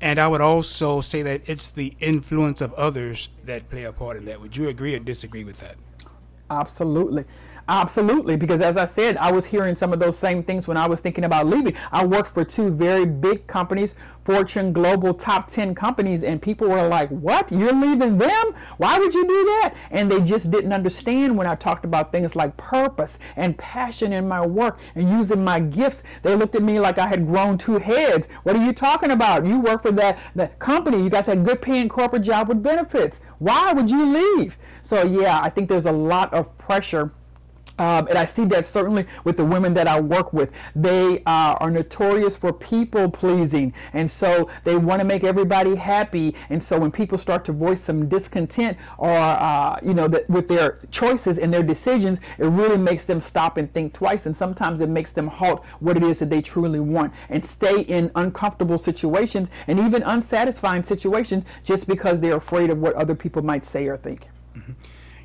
And 0.00 0.18
I 0.18 0.28
would 0.28 0.40
also 0.40 1.00
say 1.00 1.22
that 1.22 1.42
it's 1.46 1.70
the 1.70 1.94
influence 2.00 2.60
of 2.60 2.72
others 2.74 3.30
that 3.44 3.68
play 3.70 3.84
a 3.84 3.92
part 3.92 4.16
in 4.16 4.24
that. 4.26 4.40
Would 4.40 4.56
you 4.56 4.68
agree 4.68 4.94
or 4.94 5.00
disagree 5.00 5.44
with 5.44 5.58
that? 5.60 5.76
Absolutely. 6.50 7.24
Absolutely, 7.68 8.36
because 8.36 8.62
as 8.62 8.78
I 8.78 8.86
said, 8.86 9.18
I 9.18 9.30
was 9.30 9.44
hearing 9.44 9.74
some 9.74 9.92
of 9.92 9.98
those 9.98 10.16
same 10.18 10.42
things 10.42 10.66
when 10.66 10.78
I 10.78 10.86
was 10.86 11.00
thinking 11.00 11.24
about 11.24 11.44
leaving. 11.44 11.76
I 11.92 12.02
worked 12.06 12.30
for 12.30 12.42
two 12.42 12.70
very 12.70 13.04
big 13.04 13.46
companies, 13.46 13.94
Fortune 14.24 14.72
Global 14.72 15.12
top 15.12 15.48
10 15.48 15.74
companies, 15.74 16.24
and 16.24 16.40
people 16.40 16.66
were 16.66 16.88
like, 16.88 17.10
What? 17.10 17.52
You're 17.52 17.74
leaving 17.74 18.16
them? 18.16 18.54
Why 18.78 18.98
would 18.98 19.12
you 19.12 19.26
do 19.26 19.44
that? 19.44 19.74
And 19.90 20.10
they 20.10 20.22
just 20.22 20.50
didn't 20.50 20.72
understand 20.72 21.36
when 21.36 21.46
I 21.46 21.56
talked 21.56 21.84
about 21.84 22.10
things 22.10 22.34
like 22.34 22.56
purpose 22.56 23.18
and 23.36 23.56
passion 23.58 24.14
in 24.14 24.26
my 24.26 24.46
work 24.46 24.78
and 24.94 25.10
using 25.10 25.44
my 25.44 25.60
gifts. 25.60 26.02
They 26.22 26.34
looked 26.34 26.54
at 26.54 26.62
me 26.62 26.80
like 26.80 26.96
I 26.96 27.06
had 27.06 27.26
grown 27.26 27.58
two 27.58 27.78
heads. 27.78 28.28
What 28.44 28.56
are 28.56 28.64
you 28.64 28.72
talking 28.72 29.10
about? 29.10 29.44
You 29.44 29.60
work 29.60 29.82
for 29.82 29.92
that, 29.92 30.18
that 30.36 30.58
company, 30.58 31.02
you 31.02 31.10
got 31.10 31.26
that 31.26 31.44
good 31.44 31.60
paying 31.60 31.90
corporate 31.90 32.22
job 32.22 32.48
with 32.48 32.62
benefits. 32.62 33.20
Why 33.40 33.74
would 33.74 33.90
you 33.90 34.06
leave? 34.06 34.56
So, 34.80 35.02
yeah, 35.02 35.40
I 35.42 35.50
think 35.50 35.68
there's 35.68 35.84
a 35.84 35.92
lot 35.92 36.32
of 36.32 36.56
pressure 36.56 37.12
um, 37.78 38.08
and 38.08 38.18
I 38.18 38.24
see 38.24 38.44
that 38.46 38.66
certainly 38.66 39.06
with 39.24 39.36
the 39.36 39.44
women 39.44 39.74
that 39.74 39.86
I 39.86 40.00
work 40.00 40.32
with. 40.32 40.52
They 40.74 41.18
uh, 41.20 41.56
are 41.60 41.70
notorious 41.70 42.36
for 42.36 42.52
people 42.52 43.10
pleasing. 43.10 43.72
And 43.92 44.10
so 44.10 44.50
they 44.64 44.76
want 44.76 45.00
to 45.00 45.04
make 45.04 45.24
everybody 45.24 45.74
happy. 45.74 46.34
And 46.50 46.62
so 46.62 46.78
when 46.78 46.90
people 46.90 47.18
start 47.18 47.44
to 47.46 47.52
voice 47.52 47.82
some 47.82 48.08
discontent 48.08 48.76
or, 48.98 49.10
uh, 49.10 49.78
you 49.82 49.94
know, 49.94 50.08
that 50.08 50.28
with 50.28 50.48
their 50.48 50.80
choices 50.90 51.38
and 51.38 51.52
their 51.52 51.62
decisions, 51.62 52.20
it 52.38 52.46
really 52.46 52.78
makes 52.78 53.04
them 53.04 53.20
stop 53.20 53.56
and 53.56 53.72
think 53.72 53.92
twice. 53.92 54.26
And 54.26 54.36
sometimes 54.36 54.80
it 54.80 54.88
makes 54.88 55.12
them 55.12 55.28
halt 55.28 55.64
what 55.80 55.96
it 55.96 56.02
is 56.02 56.18
that 56.18 56.30
they 56.30 56.42
truly 56.42 56.80
want 56.80 57.12
and 57.28 57.44
stay 57.44 57.82
in 57.82 58.10
uncomfortable 58.14 58.78
situations 58.78 59.50
and 59.66 59.78
even 59.78 60.02
unsatisfying 60.02 60.82
situations 60.82 61.44
just 61.64 61.86
because 61.86 62.20
they're 62.20 62.36
afraid 62.36 62.70
of 62.70 62.78
what 62.78 62.94
other 62.94 63.14
people 63.14 63.42
might 63.42 63.64
say 63.64 63.86
or 63.86 63.96
think. 63.96 64.28
Mm-hmm. 64.56 64.72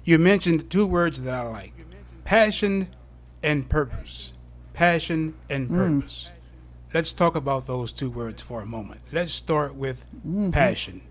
You 0.05 0.19
mentioned 0.19 0.69
two 0.69 0.86
words 0.86 1.22
that 1.22 1.33
I 1.33 1.48
like 1.48 1.73
passion 2.24 2.88
and 3.42 3.68
purpose. 3.70 4.34
Passion 4.74 5.36
and 5.50 5.70
mm. 5.70 5.75
purpose. 5.75 6.30
Mm. 6.32 6.38
Let's 6.94 7.13
talk 7.13 7.36
about 7.36 7.65
those 7.65 7.92
two 7.92 8.10
words 8.10 8.42
for 8.42 8.62
a 8.62 8.65
moment. 8.65 9.01
Let's 9.12 9.34
start 9.34 9.75
with 9.75 10.06
mm-hmm. 10.15 10.51
passion. 10.51 11.01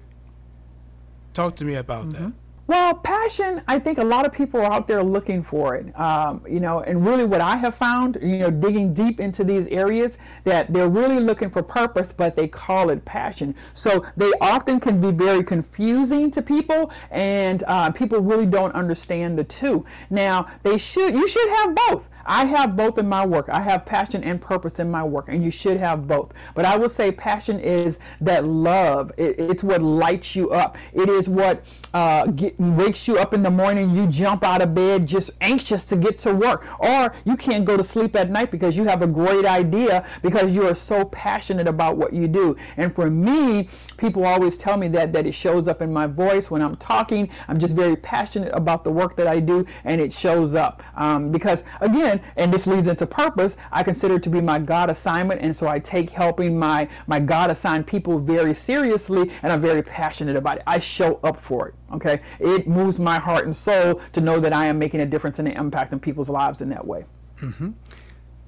Talk 1.34 1.56
to 1.56 1.64
me 1.64 1.74
about 1.74 2.06
mm-hmm. 2.06 2.24
that. 2.24 2.32
Well, 2.68 2.94
passion, 2.94 3.60
I 3.66 3.80
think 3.80 3.98
a 3.98 4.04
lot 4.04 4.24
of 4.24 4.32
people 4.32 4.60
are 4.60 4.72
out 4.72 4.86
there 4.86 5.02
looking 5.02 5.42
for 5.42 5.74
it. 5.74 5.98
Um, 5.98 6.44
you 6.48 6.60
know, 6.60 6.80
and 6.80 7.04
really 7.04 7.24
what 7.24 7.40
I 7.40 7.56
have 7.56 7.74
found, 7.74 8.18
you 8.22 8.38
know, 8.38 8.50
digging 8.52 8.94
deep 8.94 9.18
into 9.18 9.42
these 9.42 9.66
areas, 9.68 10.16
that 10.44 10.72
they're 10.72 10.88
really 10.88 11.18
looking 11.18 11.50
for 11.50 11.62
purpose, 11.62 12.12
but 12.12 12.36
they 12.36 12.46
call 12.46 12.90
it 12.90 13.04
passion. 13.04 13.56
So 13.74 14.04
they 14.16 14.30
often 14.40 14.78
can 14.78 15.00
be 15.00 15.10
very 15.10 15.42
confusing 15.42 16.30
to 16.30 16.40
people, 16.40 16.92
and 17.10 17.64
uh, 17.66 17.90
people 17.90 18.20
really 18.20 18.46
don't 18.46 18.74
understand 18.76 19.36
the 19.36 19.44
two. 19.44 19.84
Now, 20.08 20.46
they 20.62 20.78
should, 20.78 21.14
you 21.14 21.26
should 21.26 21.48
have 21.48 21.74
both. 21.74 22.08
I 22.24 22.44
have 22.44 22.76
both 22.76 22.98
in 22.98 23.08
my 23.08 23.26
work. 23.26 23.48
I 23.48 23.60
have 23.60 23.84
passion 23.84 24.22
and 24.22 24.40
purpose 24.40 24.78
in 24.78 24.88
my 24.88 25.02
work, 25.02 25.26
and 25.28 25.42
you 25.42 25.50
should 25.50 25.78
have 25.78 26.06
both. 26.06 26.32
But 26.54 26.64
I 26.64 26.76
will 26.76 26.88
say 26.88 27.10
passion 27.10 27.58
is 27.58 27.98
that 28.20 28.46
love. 28.46 29.10
It, 29.16 29.40
it's 29.40 29.64
what 29.64 29.82
lights 29.82 30.36
you 30.36 30.52
up. 30.52 30.78
It 30.92 31.08
is 31.08 31.28
what 31.28 31.64
uh, 31.92 32.26
wakes 32.58 33.06
you 33.08 33.18
up 33.18 33.34
in 33.34 33.42
the 33.42 33.50
morning. 33.50 33.94
You 33.94 34.06
jump 34.06 34.44
out 34.44 34.62
of 34.62 34.74
bed 34.74 35.06
just 35.06 35.30
anxious 35.40 35.84
to 35.86 35.96
get 35.96 36.18
to 36.20 36.34
work, 36.34 36.66
or 36.80 37.14
you 37.24 37.36
can't 37.36 37.64
go 37.64 37.76
to 37.76 37.84
sleep 37.84 38.16
at 38.16 38.30
night 38.30 38.50
because 38.50 38.76
you 38.76 38.84
have 38.84 39.02
a 39.02 39.06
great 39.06 39.44
idea 39.44 40.06
because 40.22 40.54
you 40.54 40.66
are 40.66 40.74
so 40.74 41.04
passionate 41.06 41.68
about 41.68 41.96
what 41.96 42.12
you 42.12 42.28
do. 42.28 42.56
And 42.76 42.94
for 42.94 43.10
me, 43.10 43.68
people 43.96 44.24
always 44.24 44.58
tell 44.58 44.76
me 44.76 44.88
that 44.88 45.12
that 45.12 45.26
it 45.26 45.32
shows 45.32 45.68
up 45.68 45.82
in 45.82 45.92
my 45.92 46.06
voice 46.06 46.50
when 46.50 46.62
I'm 46.62 46.76
talking. 46.76 47.30
I'm 47.48 47.58
just 47.58 47.74
very 47.74 47.96
passionate 47.96 48.52
about 48.54 48.84
the 48.84 48.90
work 48.90 49.16
that 49.16 49.26
I 49.26 49.40
do, 49.40 49.66
and 49.84 50.00
it 50.00 50.12
shows 50.12 50.54
up 50.54 50.82
um, 50.96 51.30
because 51.30 51.64
again, 51.80 52.20
and 52.36 52.52
this 52.52 52.66
leads 52.66 52.86
into 52.86 53.06
purpose. 53.06 53.56
I 53.70 53.82
consider 53.82 54.16
it 54.16 54.22
to 54.24 54.30
be 54.30 54.40
my 54.40 54.58
God 54.58 54.90
assignment, 54.90 55.40
and 55.40 55.56
so 55.56 55.68
I 55.68 55.78
take 55.78 56.10
helping 56.10 56.58
my 56.58 56.88
my 57.06 57.20
God 57.20 57.50
assigned 57.50 57.86
people 57.86 58.18
very 58.18 58.54
seriously, 58.54 59.30
and 59.42 59.52
I'm 59.52 59.60
very 59.60 59.82
passionate 59.82 60.36
about 60.36 60.58
it. 60.58 60.62
I 60.66 60.78
show 60.78 61.20
up 61.22 61.36
for 61.36 61.68
it. 61.68 61.74
Okay, 61.92 62.20
it 62.40 62.66
moves 62.66 62.98
my 62.98 63.18
heart 63.18 63.44
and 63.44 63.54
soul 63.54 63.96
to 64.12 64.20
know 64.20 64.40
that 64.40 64.52
I 64.52 64.66
am 64.66 64.78
making 64.78 65.00
a 65.00 65.06
difference 65.06 65.38
and 65.38 65.48
an 65.48 65.56
impact 65.56 65.92
in 65.92 66.00
people's 66.00 66.30
lives 66.30 66.60
in 66.60 66.68
that 66.70 66.86
way. 66.86 67.04
Mm-hmm. 67.40 67.70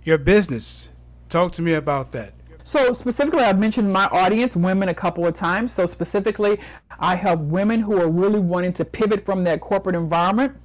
Your 0.02 0.18
business. 0.18 0.92
Talk 1.28 1.52
to 1.52 1.62
me 1.62 1.74
about 1.74 2.12
that. 2.12 2.32
So 2.62 2.94
specifically, 2.94 3.42
I've 3.42 3.58
mentioned 3.58 3.92
my 3.92 4.06
audience, 4.06 4.56
women, 4.56 4.88
a 4.88 4.94
couple 4.94 5.26
of 5.26 5.34
times. 5.34 5.72
So 5.72 5.84
specifically, 5.84 6.58
I 6.98 7.14
help 7.14 7.40
women 7.40 7.80
who 7.80 8.00
are 8.00 8.08
really 8.08 8.38
wanting 8.38 8.72
to 8.74 8.84
pivot 8.84 9.26
from 9.26 9.44
that 9.44 9.60
corporate 9.60 9.94
environment 9.94 10.56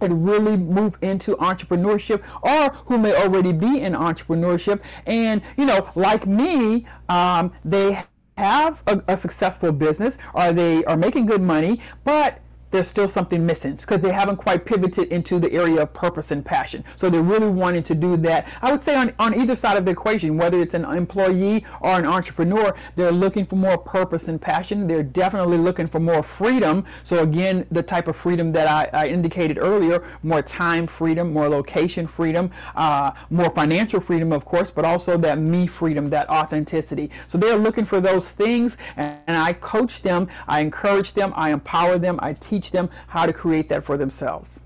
and 0.00 0.24
really 0.24 0.56
move 0.56 0.96
into 1.00 1.36
entrepreneurship 1.36 2.24
or 2.42 2.74
who 2.86 2.98
may 2.98 3.14
already 3.14 3.52
be 3.52 3.80
in 3.80 3.94
entrepreneurship 3.94 4.80
and 5.06 5.40
you 5.56 5.64
know 5.64 5.90
like 5.94 6.26
me 6.26 6.86
um, 7.08 7.52
they 7.64 8.04
have 8.38 8.82
a, 8.86 9.02
a 9.08 9.16
successful 9.16 9.72
business 9.72 10.16
or 10.32 10.52
they 10.52 10.84
are 10.84 10.96
making 10.96 11.26
good 11.26 11.42
money 11.42 11.80
but 12.04 12.40
there's 12.70 12.88
still 12.88 13.08
something 13.08 13.44
missing 13.46 13.76
because 13.76 14.00
they 14.00 14.12
haven't 14.12 14.36
quite 14.36 14.64
pivoted 14.64 15.08
into 15.08 15.38
the 15.38 15.52
area 15.52 15.82
of 15.82 15.92
purpose 15.92 16.30
and 16.30 16.44
passion. 16.44 16.84
So 16.96 17.08
they're 17.10 17.22
really 17.22 17.48
wanting 17.48 17.82
to 17.84 17.94
do 17.94 18.16
that. 18.18 18.48
I 18.62 18.70
would 18.70 18.82
say 18.82 18.94
on, 18.94 19.14
on 19.18 19.38
either 19.38 19.56
side 19.56 19.76
of 19.76 19.84
the 19.84 19.90
equation, 19.90 20.36
whether 20.36 20.60
it's 20.60 20.74
an 20.74 20.84
employee 20.84 21.64
or 21.80 21.98
an 21.98 22.04
entrepreneur, 22.04 22.74
they're 22.96 23.12
looking 23.12 23.44
for 23.44 23.56
more 23.56 23.78
purpose 23.78 24.28
and 24.28 24.40
passion. 24.40 24.86
They're 24.86 25.02
definitely 25.02 25.58
looking 25.58 25.86
for 25.86 26.00
more 26.00 26.22
freedom. 26.22 26.84
So 27.04 27.22
again, 27.22 27.66
the 27.70 27.82
type 27.82 28.08
of 28.08 28.16
freedom 28.16 28.52
that 28.52 28.68
I, 28.68 29.04
I 29.04 29.08
indicated 29.08 29.58
earlier, 29.58 30.04
more 30.22 30.42
time 30.42 30.86
freedom, 30.86 31.32
more 31.32 31.48
location 31.48 32.06
freedom, 32.06 32.50
uh, 32.74 33.12
more 33.30 33.50
financial 33.50 34.00
freedom, 34.00 34.32
of 34.32 34.44
course, 34.44 34.70
but 34.70 34.84
also 34.84 35.16
that 35.18 35.38
me 35.38 35.66
freedom, 35.66 36.10
that 36.10 36.28
authenticity. 36.28 37.10
So 37.26 37.38
they're 37.38 37.56
looking 37.56 37.84
for 37.84 38.00
those 38.00 38.28
things 38.30 38.76
and, 38.96 39.18
and 39.26 39.36
I 39.36 39.52
coach 39.52 40.02
them, 40.02 40.28
I 40.46 40.60
encourage 40.60 41.14
them, 41.14 41.32
I 41.36 41.52
empower 41.52 41.98
them, 41.98 42.18
I 42.22 42.32
teach 42.32 42.57
teach 42.58 42.72
them 42.72 42.90
how 43.06 43.26
to 43.26 43.32
create 43.32 43.68
that 43.68 43.84
for 43.84 43.96
themselves. 43.96 44.60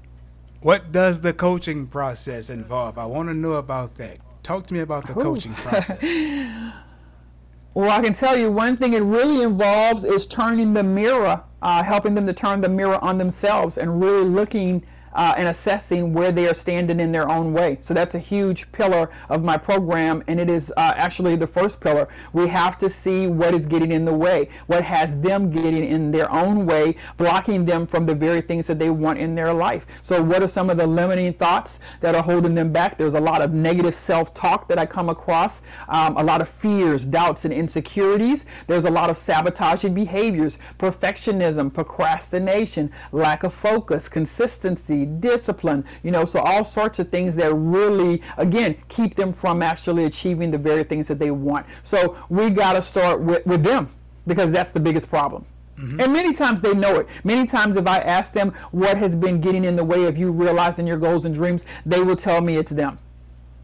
What 0.60 0.92
does 0.92 1.20
the 1.20 1.32
coaching 1.32 1.86
process 1.86 2.48
involve? 2.48 2.96
I 2.96 3.04
want 3.04 3.28
to 3.28 3.34
know 3.34 3.54
about 3.54 3.96
that. 3.96 4.18
Talk 4.42 4.66
to 4.68 4.74
me 4.74 4.80
about 4.80 5.06
the 5.06 5.18
Ooh. 5.18 5.22
coaching 5.22 5.54
process. 5.66 6.00
well, 7.74 7.90
I 7.90 8.00
can 8.00 8.12
tell 8.12 8.36
you 8.38 8.50
one 8.50 8.76
thing 8.76 8.94
it 8.94 9.02
really 9.02 9.42
involves 9.42 10.04
is 10.04 10.24
turning 10.26 10.72
the 10.72 10.82
mirror, 10.82 11.42
uh, 11.60 11.82
helping 11.82 12.14
them 12.14 12.26
to 12.26 12.32
turn 12.32 12.60
the 12.60 12.68
mirror 12.68 13.02
on 13.04 13.18
themselves 13.18 13.76
and 13.76 14.00
really 14.00 14.24
looking 14.24 14.84
uh, 15.14 15.34
and 15.36 15.48
assessing 15.48 16.12
where 16.12 16.32
they 16.32 16.48
are 16.48 16.54
standing 16.54 17.00
in 17.00 17.12
their 17.12 17.28
own 17.28 17.52
way. 17.52 17.78
So 17.82 17.94
that's 17.94 18.14
a 18.14 18.18
huge 18.18 18.70
pillar 18.72 19.10
of 19.28 19.42
my 19.42 19.56
program, 19.56 20.22
and 20.26 20.40
it 20.40 20.48
is 20.48 20.72
uh, 20.76 20.94
actually 20.96 21.36
the 21.36 21.46
first 21.46 21.80
pillar. 21.80 22.08
We 22.32 22.48
have 22.48 22.78
to 22.78 22.90
see 22.90 23.26
what 23.26 23.54
is 23.54 23.66
getting 23.66 23.92
in 23.92 24.04
the 24.04 24.14
way, 24.14 24.48
what 24.66 24.84
has 24.84 25.20
them 25.20 25.50
getting 25.50 25.84
in 25.84 26.10
their 26.10 26.30
own 26.30 26.66
way, 26.66 26.96
blocking 27.16 27.64
them 27.64 27.86
from 27.86 28.06
the 28.06 28.14
very 28.14 28.40
things 28.40 28.66
that 28.66 28.78
they 28.78 28.90
want 28.90 29.18
in 29.18 29.34
their 29.34 29.52
life. 29.52 29.86
So, 30.02 30.22
what 30.22 30.42
are 30.42 30.48
some 30.48 30.70
of 30.70 30.76
the 30.76 30.86
limiting 30.86 31.32
thoughts 31.32 31.80
that 32.00 32.14
are 32.14 32.22
holding 32.22 32.54
them 32.54 32.72
back? 32.72 32.98
There's 32.98 33.14
a 33.14 33.20
lot 33.20 33.42
of 33.42 33.52
negative 33.52 33.94
self 33.94 34.34
talk 34.34 34.68
that 34.68 34.78
I 34.78 34.86
come 34.86 35.08
across, 35.08 35.62
um, 35.88 36.16
a 36.16 36.22
lot 36.22 36.40
of 36.40 36.48
fears, 36.48 37.04
doubts, 37.04 37.44
and 37.44 37.52
insecurities. 37.52 38.46
There's 38.66 38.84
a 38.84 38.90
lot 38.90 39.10
of 39.10 39.16
sabotaging 39.16 39.94
behaviors, 39.94 40.58
perfectionism, 40.78 41.72
procrastination, 41.72 42.90
lack 43.12 43.42
of 43.42 43.52
focus, 43.52 44.08
consistency 44.08 45.01
discipline, 45.06 45.84
you 46.02 46.10
know, 46.10 46.24
so 46.24 46.40
all 46.40 46.64
sorts 46.64 46.98
of 46.98 47.08
things 47.10 47.36
that 47.36 47.52
really, 47.52 48.22
again, 48.36 48.76
keep 48.88 49.14
them 49.14 49.32
from 49.32 49.62
actually 49.62 50.04
achieving 50.04 50.50
the 50.50 50.58
very 50.58 50.84
things 50.84 51.08
that 51.08 51.18
they 51.18 51.30
want. 51.30 51.66
So 51.82 52.16
we 52.28 52.50
got 52.50 52.74
to 52.74 52.82
start 52.82 53.20
with, 53.20 53.44
with 53.46 53.62
them 53.62 53.88
because 54.26 54.52
that's 54.52 54.72
the 54.72 54.80
biggest 54.80 55.08
problem. 55.08 55.44
Mm-hmm. 55.78 56.00
And 56.00 56.12
many 56.12 56.34
times 56.34 56.60
they 56.60 56.74
know 56.74 56.96
it. 57.00 57.08
Many 57.24 57.46
times, 57.46 57.76
if 57.76 57.86
I 57.86 57.98
ask 57.98 58.32
them 58.32 58.52
what 58.70 58.96
has 58.98 59.16
been 59.16 59.40
getting 59.40 59.64
in 59.64 59.74
the 59.74 59.84
way 59.84 60.04
of 60.04 60.16
you 60.16 60.30
realizing 60.30 60.86
your 60.86 60.98
goals 60.98 61.24
and 61.24 61.34
dreams, 61.34 61.64
they 61.84 62.02
will 62.02 62.16
tell 62.16 62.40
me 62.40 62.56
it's 62.56 62.72
them. 62.72 62.98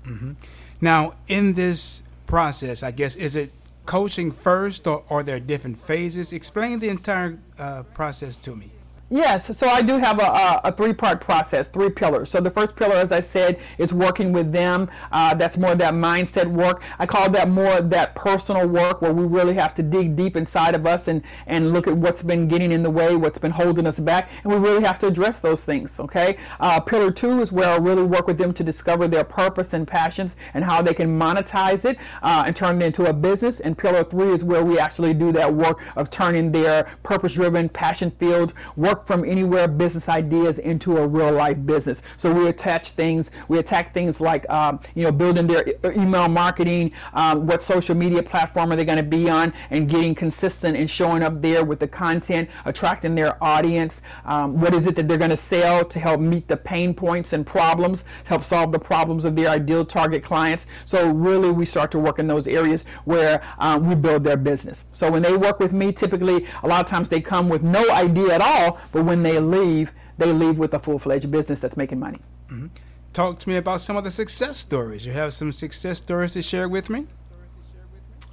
Mm-hmm. 0.07 0.33
Now, 0.81 1.15
in 1.29 1.53
this 1.53 2.03
process, 2.27 2.83
I 2.83 2.91
guess, 2.93 3.15
is 3.17 3.37
it 3.37 3.53
coaching 3.87 4.33
first 4.33 4.87
or 4.87 5.05
are 5.11 5.23
there 5.23 5.39
different 5.39 5.79
phases? 5.79 6.33
Explain 6.33 6.79
the 6.79 6.89
entire 6.89 7.39
uh, 7.59 7.83
process 7.95 8.37
to 8.39 8.57
me. 8.57 8.71
Yes, 9.11 9.57
so 9.57 9.67
I 9.67 9.81
do 9.81 9.97
have 9.97 10.21
a, 10.21 10.61
a, 10.65 10.71
three-part 10.71 11.23
process, 11.23 11.67
three 11.69 11.89
pillars. 11.89 12.29
So 12.29 12.43
the 12.43 12.51
first 12.51 12.77
pillar, 12.77 12.97
as 12.97 13.11
I 13.11 13.21
said, 13.21 13.59
is 13.79 13.91
working 13.91 14.35
with 14.35 14.53
them. 14.53 14.91
Uh, 15.11 15.33
that's 15.33 15.57
more 15.57 15.75
that 15.75 15.95
mindset 15.95 16.47
work. 16.47 16.83
I 16.99 17.07
call 17.07 17.31
that 17.31 17.49
more 17.49 17.81
that 17.81 18.15
personal 18.15 18.69
work 18.69 19.01
where 19.01 19.15
we 19.15 19.25
really 19.25 19.55
have 19.55 19.75
to 19.77 19.83
dig 19.83 20.15
deep 20.15 20.37
inside 20.37 20.75
of 20.75 20.87
us 20.87 21.09
and, 21.09 21.23
and 21.47 21.73
look 21.73 21.87
at 21.87 21.97
what's 21.97 22.23
been 22.23 22.49
getting 22.49 22.71
in 22.71 22.83
the 22.83 22.91
way, 22.91 23.17
what's 23.17 23.39
been 23.39 23.53
holding 23.53 23.87
us 23.87 23.99
back, 23.99 24.31
and 24.45 24.53
we 24.53 24.59
really 24.59 24.85
have 24.85 24.99
to 24.99 25.07
address 25.07 25.41
those 25.41 25.65
things, 25.65 25.99
okay? 26.01 26.37
Uh, 26.61 26.79
pillar 26.79 27.11
two 27.11 27.41
is 27.41 27.51
where 27.51 27.71
I 27.71 27.77
really 27.77 28.03
work 28.03 28.27
with 28.27 28.37
them 28.37 28.53
to 28.53 28.63
discover 28.63 29.09
their 29.09 29.25
purpose 29.25 29.73
and 29.73 29.89
passions 29.89 30.37
and 30.53 30.63
how 30.63 30.83
they 30.83 30.93
can 30.93 31.19
monetize 31.19 31.87
it 31.87 31.97
uh, 32.23 32.45
and 32.47 32.55
turn 32.55 32.83
it 32.83 32.85
into 32.85 33.07
a 33.07 33.15
business. 33.15 33.61
And 33.61 33.79
pillar 33.79 34.05
three 34.05 34.33
is 34.33 34.45
where 34.45 34.63
we 34.63 34.79
actually 34.79 35.15
do 35.15 35.33
that 35.33 35.55
work 35.55 35.81
of 35.97 36.11
turning 36.11 36.53
their 36.53 36.85
purpose-driven, 37.03 37.71
passion-filled 37.71 38.53
work 38.77 38.98
work 38.99 39.07
from 39.07 39.25
anywhere 39.25 39.69
business 39.69 40.09
ideas 40.09 40.59
into 40.59 40.97
a 40.97 41.07
real 41.07 41.31
life 41.31 41.65
business. 41.65 42.03
So 42.17 42.33
we 42.33 42.49
attach 42.49 42.91
things, 42.93 43.31
we 43.47 43.59
attack 43.59 43.95
things 43.95 44.21
like, 44.21 44.49
um, 44.51 44.81
you 44.95 45.05
know, 45.05 45.13
building 45.13 45.47
their 45.47 45.65
email 45.85 46.29
marketing, 46.29 46.93
um, 47.15 47.47
what 47.47 47.63
social 47.63 47.95
media 47.95 48.23
platform 48.23 48.73
are 48.73 48.77
they 48.77 48.85
going 48.85 48.99
to 48.99 49.05
be 49.05 49.31
on, 49.31 49.53
and 49.71 49.89
getting 49.89 50.15
consistent 50.15 50.77
and 50.77 50.91
showing 50.91 51.23
up 51.23 51.41
there 51.41 51.65
with 51.65 51.79
the 51.79 51.87
content, 51.87 52.51
attracting 52.65 53.15
their 53.15 53.43
audience. 53.43 54.03
Um, 54.25 54.61
what 54.61 54.75
is 54.75 54.87
it 54.87 54.97
that 54.97 55.07
they're 55.07 55.19
going 55.19 55.31
to 55.31 55.37
sell 55.37 55.85
to 55.85 56.01
help 56.01 56.21
meet 56.21 56.49
the 56.49 56.57
pain 56.57 56.93
points 56.93 57.33
and 57.33 57.47
problems, 57.47 58.05
help 58.25 58.43
solve 58.43 58.73
the 58.73 58.79
problems 58.81 59.25
of 59.25 59.37
their 59.37 59.49
ideal 59.49 59.85
target 59.85 60.25
clients. 60.25 60.67
So 60.87 61.11
really, 61.11 61.51
we 61.53 61.67
start 61.67 61.91
to 61.93 61.99
work 61.99 62.19
in 62.19 62.27
those 62.27 62.49
areas 62.49 62.85
where 63.05 63.43
um, 63.59 63.87
we 63.87 63.95
build 63.95 64.25
their 64.25 64.37
business. 64.37 64.87
So 64.93 65.11
when 65.11 65.23
they 65.23 65.37
work 65.37 65.61
with 65.61 65.73
me, 65.73 65.93
typically 65.93 66.47
a 66.65 66.69
lot 66.69 66.81
of 66.81 66.87
times 66.87 67.09
they 67.09 67.21
come 67.21 67.49
with 67.49 67.63
no 67.63 67.89
idea 67.91 68.35
at 68.35 68.41
all, 68.41 68.81
but 68.93 69.05
when 69.05 69.23
they 69.23 69.39
leave, 69.39 69.93
they 70.17 70.33
leave 70.33 70.59
with 70.59 70.75
a 70.75 70.79
full 70.79 70.99
fledged 70.99 71.31
business 71.31 71.61
that's 71.61 71.77
making 71.77 71.99
money. 71.99 72.21
Mm-hmm. 72.49 72.69
Talk 73.13 73.39
to 73.41 73.49
me 73.49 73.57
about 73.57 73.81
some 73.81 73.97
of 73.97 74.05
the 74.05 74.11
success 74.11 74.59
stories. 74.59 75.07
You 75.07 75.13
have 75.13 75.33
some 75.33 75.53
success 75.53 75.99
stories 75.99 76.35
to 76.35 76.43
share 76.43 76.69
with 76.69 76.91
me? 76.91 77.07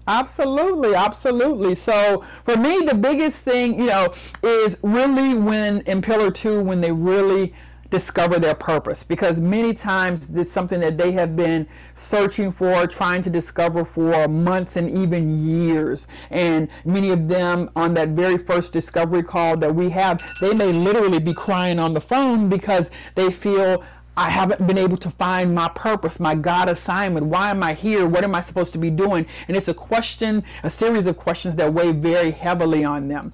Absolutely, 0.08 0.94
absolutely. 0.94 1.74
So 1.74 2.24
for 2.44 2.58
me, 2.58 2.86
the 2.86 2.94
biggest 2.94 3.38
thing, 3.40 3.80
you 3.80 3.88
know, 3.88 4.14
is 4.44 4.78
really 4.84 5.34
when 5.34 5.82
in 5.82 6.02
Pillar 6.02 6.30
Two, 6.30 6.62
when 6.62 6.82
they 6.82 6.92
really 6.92 7.56
discover 7.96 8.40
their 8.40 8.56
purpose 8.56 9.04
because 9.04 9.40
many 9.40 9.74
times 9.74 10.28
it's 10.36 10.52
something 10.52 10.82
that 10.82 10.98
they 10.98 11.14
have 11.14 11.34
been 11.34 11.66
searching 11.94 12.52
for, 12.52 12.86
trying 12.88 13.22
to 13.22 13.30
discover 13.30 13.86
for 13.86 14.28
months 14.28 14.76
and 14.76 14.90
even 14.90 15.46
years. 15.48 16.08
And 16.30 16.68
many 16.84 17.12
of 17.12 17.30
them 17.30 17.70
on 17.74 17.94
that 17.94 18.10
very 18.10 18.38
first 18.38 18.74
discovery 18.74 19.24
call 19.24 19.56
that 19.58 19.74
we 19.74 19.90
have, 19.92 20.22
they 20.42 20.54
may 20.54 20.74
literally 20.74 21.20
be 21.20 21.34
crying 21.34 21.80
on 21.80 21.94
the 21.94 22.02
phone 22.02 22.50
because 22.50 22.92
they 23.16 23.32
feel 23.32 23.82
I 24.18 24.30
haven't 24.30 24.68
been 24.68 24.78
able 24.78 24.98
to 24.98 25.10
find 25.12 25.56
my 25.56 25.70
purpose, 25.70 26.20
my 26.20 26.36
God 26.36 26.68
assignment. 26.68 27.28
Why 27.28 27.50
am 27.50 27.64
I 27.64 27.74
here? 27.74 28.08
What 28.08 28.26
am 28.26 28.36
I 28.36 28.42
supposed 28.42 28.74
to 28.74 28.78
be 28.78 28.90
doing? 28.90 29.26
And 29.48 29.56
it's 29.56 29.70
a 29.70 29.74
question, 29.74 30.44
a 30.64 30.70
series 30.70 31.08
of 31.08 31.18
questions 31.18 31.56
that 31.56 31.74
weigh 31.74 31.94
very 31.94 32.32
heavily 32.32 32.84
on 32.84 33.08
them. 33.08 33.32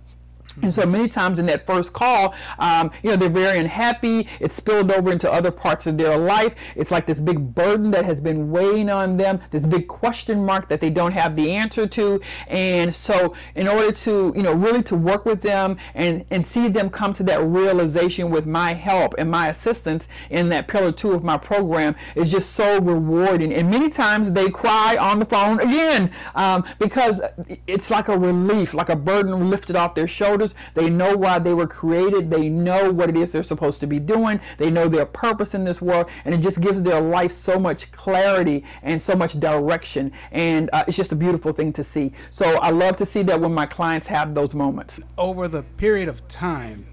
And 0.62 0.74
so 0.74 0.86
many 0.86 1.08
times 1.08 1.40
in 1.40 1.46
that 1.48 1.66
first 1.66 1.94
call, 1.94 2.34
um, 2.60 2.92
you 3.04 3.10
know, 3.10 3.16
they're 3.16 3.30
very 3.30 3.60
unhappy. 3.60 4.28
It's 4.40 4.56
spilled 4.56 4.92
over 4.92 5.12
into 5.12 5.32
other 5.32 5.52
parts 5.52 5.88
of 5.88 5.98
their 5.98 6.18
life. 6.18 6.54
It's 6.76 6.92
like 6.92 7.06
this 7.06 7.22
big 7.22 7.56
burden 7.56 7.92
that 7.92 8.06
has 8.06 8.20
been 8.20 8.52
weighing 8.52 8.90
on 8.90 9.18
them, 9.18 9.40
this 9.52 9.66
big 9.66 9.88
question 9.88 10.46
mark 10.46 10.68
that 10.68 10.82
they 10.82 10.90
don't 10.90 11.14
have 11.14 11.36
the 11.36 11.52
answer 11.52 11.88
to. 11.88 12.22
And 12.48 12.94
so 12.94 13.34
in 13.56 13.68
order 13.68 13.92
to, 13.92 14.34
you 14.36 14.44
know, 14.44 14.54
really 14.54 14.84
to 14.84 14.96
work 14.96 15.26
with 15.26 15.42
them 15.42 15.78
and, 15.96 16.26
and 16.30 16.46
see 16.46 16.68
them 16.68 16.90
come 16.90 17.14
to 17.14 17.24
that 17.24 17.42
realization 17.42 18.30
with 18.30 18.46
my 18.46 18.74
help 18.74 19.16
and 19.18 19.32
my 19.32 19.50
assistance 19.50 20.08
in 20.30 20.50
that 20.50 20.68
pillar 20.68 20.92
two 20.92 21.12
of 21.12 21.24
my 21.24 21.38
program 21.38 21.96
is 22.16 22.30
just 22.30 22.52
so 22.52 22.80
rewarding. 22.80 23.54
And 23.54 23.70
many 23.70 23.90
times 23.90 24.34
they 24.34 24.50
cry 24.50 24.98
on 25.00 25.20
the 25.20 25.26
phone 25.26 25.60
again 25.60 26.12
um, 26.36 26.66
because 26.78 27.22
it's 27.68 27.90
like 27.90 28.10
a 28.10 28.18
relief, 28.18 28.74
like 28.74 28.90
a 28.90 28.96
burden 28.96 29.50
lifted 29.50 29.76
off 29.76 29.96
their 29.96 30.08
shoulders 30.08 30.41
They 30.74 30.90
know 30.90 31.16
why 31.16 31.40
they 31.40 31.54
were 31.54 31.68
created. 31.68 32.30
They 32.30 32.50
know 32.50 32.92
what 32.92 33.10
it 33.10 33.18
is 33.18 33.32
they're 33.32 33.44
supposed 33.44 33.80
to 33.82 33.88
be 33.88 34.00
doing. 34.00 34.40
They 34.58 34.70
know 34.70 34.88
their 34.88 35.06
purpose 35.06 35.54
in 35.54 35.64
this 35.64 35.82
world. 35.82 36.08
And 36.26 36.34
it 36.34 36.40
just 36.40 36.60
gives 36.62 36.82
their 36.82 37.02
life 37.02 37.32
so 37.32 37.60
much 37.60 37.92
clarity 37.92 38.66
and 38.84 39.02
so 39.02 39.16
much 39.16 39.40
direction. 39.40 40.12
And 40.32 40.70
uh, 40.74 40.84
it's 40.88 40.98
just 40.98 41.12
a 41.12 41.16
beautiful 41.16 41.54
thing 41.54 41.74
to 41.74 41.84
see. 41.84 42.14
So 42.30 42.58
I 42.58 42.72
love 42.72 42.98
to 42.98 43.06
see 43.06 43.24
that 43.24 43.40
when 43.40 43.54
my 43.54 43.66
clients 43.66 44.08
have 44.08 44.34
those 44.34 44.54
moments. 44.54 45.00
Over 45.18 45.48
the 45.48 45.64
period 45.64 46.08
of 46.10 46.28
time, 46.28 46.86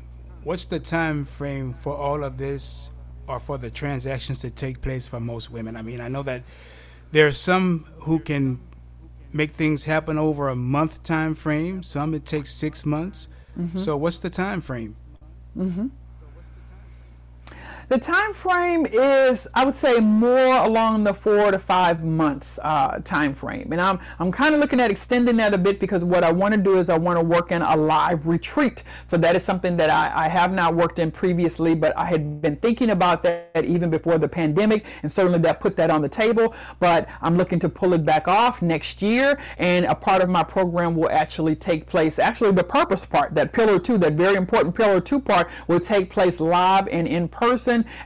what's 0.44 0.66
the 0.66 0.80
time 0.80 1.24
frame 1.24 1.72
for 1.72 1.96
all 1.96 2.24
of 2.24 2.38
this 2.38 2.90
or 3.26 3.40
for 3.40 3.58
the 3.58 3.70
transactions 3.70 4.40
to 4.40 4.50
take 4.50 4.80
place 4.80 5.08
for 5.08 5.20
most 5.20 5.50
women? 5.50 5.76
I 5.76 5.82
mean, 5.82 6.00
I 6.00 6.08
know 6.08 6.22
that 6.22 6.42
there's 7.10 7.38
some 7.38 7.86
who 8.00 8.18
can 8.18 8.60
make 9.32 9.52
things 9.52 9.84
happen 9.84 10.18
over 10.18 10.48
a 10.48 10.56
month 10.56 11.02
time 11.02 11.34
frame. 11.34 11.82
Some 11.82 12.14
it 12.14 12.24
takes 12.24 12.50
six 12.50 12.84
months. 12.86 13.28
Mm-hmm. 13.56 13.78
So 13.78 13.96
what's 13.96 14.18
the 14.18 14.30
time 14.30 14.60
frame? 14.60 14.96
Mm-hmm. 15.56 15.88
The 17.88 17.96
time 17.98 18.34
frame 18.34 18.84
is, 18.84 19.48
I 19.54 19.64
would 19.64 19.74
say, 19.74 19.98
more 19.98 20.56
along 20.58 21.04
the 21.04 21.14
four 21.14 21.50
to 21.50 21.58
five 21.58 22.04
months 22.04 22.58
uh, 22.62 22.98
time 22.98 23.32
frame, 23.32 23.72
and 23.72 23.80
I'm 23.80 23.98
I'm 24.18 24.30
kind 24.30 24.54
of 24.54 24.60
looking 24.60 24.78
at 24.78 24.90
extending 24.90 25.38
that 25.38 25.54
a 25.54 25.58
bit 25.58 25.80
because 25.80 26.04
what 26.04 26.22
I 26.22 26.30
want 26.30 26.52
to 26.52 26.60
do 26.60 26.76
is 26.76 26.90
I 26.90 26.98
want 26.98 27.18
to 27.18 27.24
work 27.24 27.50
in 27.50 27.62
a 27.62 27.74
live 27.74 28.26
retreat. 28.26 28.82
So 29.06 29.16
that 29.16 29.34
is 29.36 29.42
something 29.42 29.78
that 29.78 29.88
I, 29.88 30.26
I 30.26 30.28
have 30.28 30.52
not 30.52 30.74
worked 30.74 30.98
in 30.98 31.10
previously, 31.10 31.74
but 31.74 31.96
I 31.96 32.04
had 32.04 32.42
been 32.42 32.56
thinking 32.56 32.90
about 32.90 33.22
that 33.22 33.64
even 33.64 33.88
before 33.88 34.18
the 34.18 34.28
pandemic, 34.28 34.84
and 35.02 35.10
certainly 35.10 35.38
that 35.38 35.58
put 35.58 35.74
that 35.76 35.88
on 35.88 36.02
the 36.02 36.10
table. 36.10 36.54
But 36.80 37.08
I'm 37.22 37.38
looking 37.38 37.58
to 37.60 37.70
pull 37.70 37.94
it 37.94 38.04
back 38.04 38.28
off 38.28 38.60
next 38.60 39.00
year, 39.00 39.38
and 39.56 39.86
a 39.86 39.94
part 39.94 40.20
of 40.20 40.28
my 40.28 40.42
program 40.42 40.94
will 40.94 41.10
actually 41.10 41.56
take 41.56 41.86
place. 41.86 42.18
Actually, 42.18 42.52
the 42.52 42.64
purpose 42.64 43.06
part, 43.06 43.34
that 43.34 43.54
pillar 43.54 43.78
two, 43.78 43.96
that 43.96 44.12
very 44.12 44.36
important 44.36 44.74
pillar 44.74 45.00
two 45.00 45.20
part, 45.20 45.48
will 45.68 45.80
take 45.80 46.10
place 46.10 46.38
live 46.38 46.86
and 46.88 47.08
in 47.08 47.28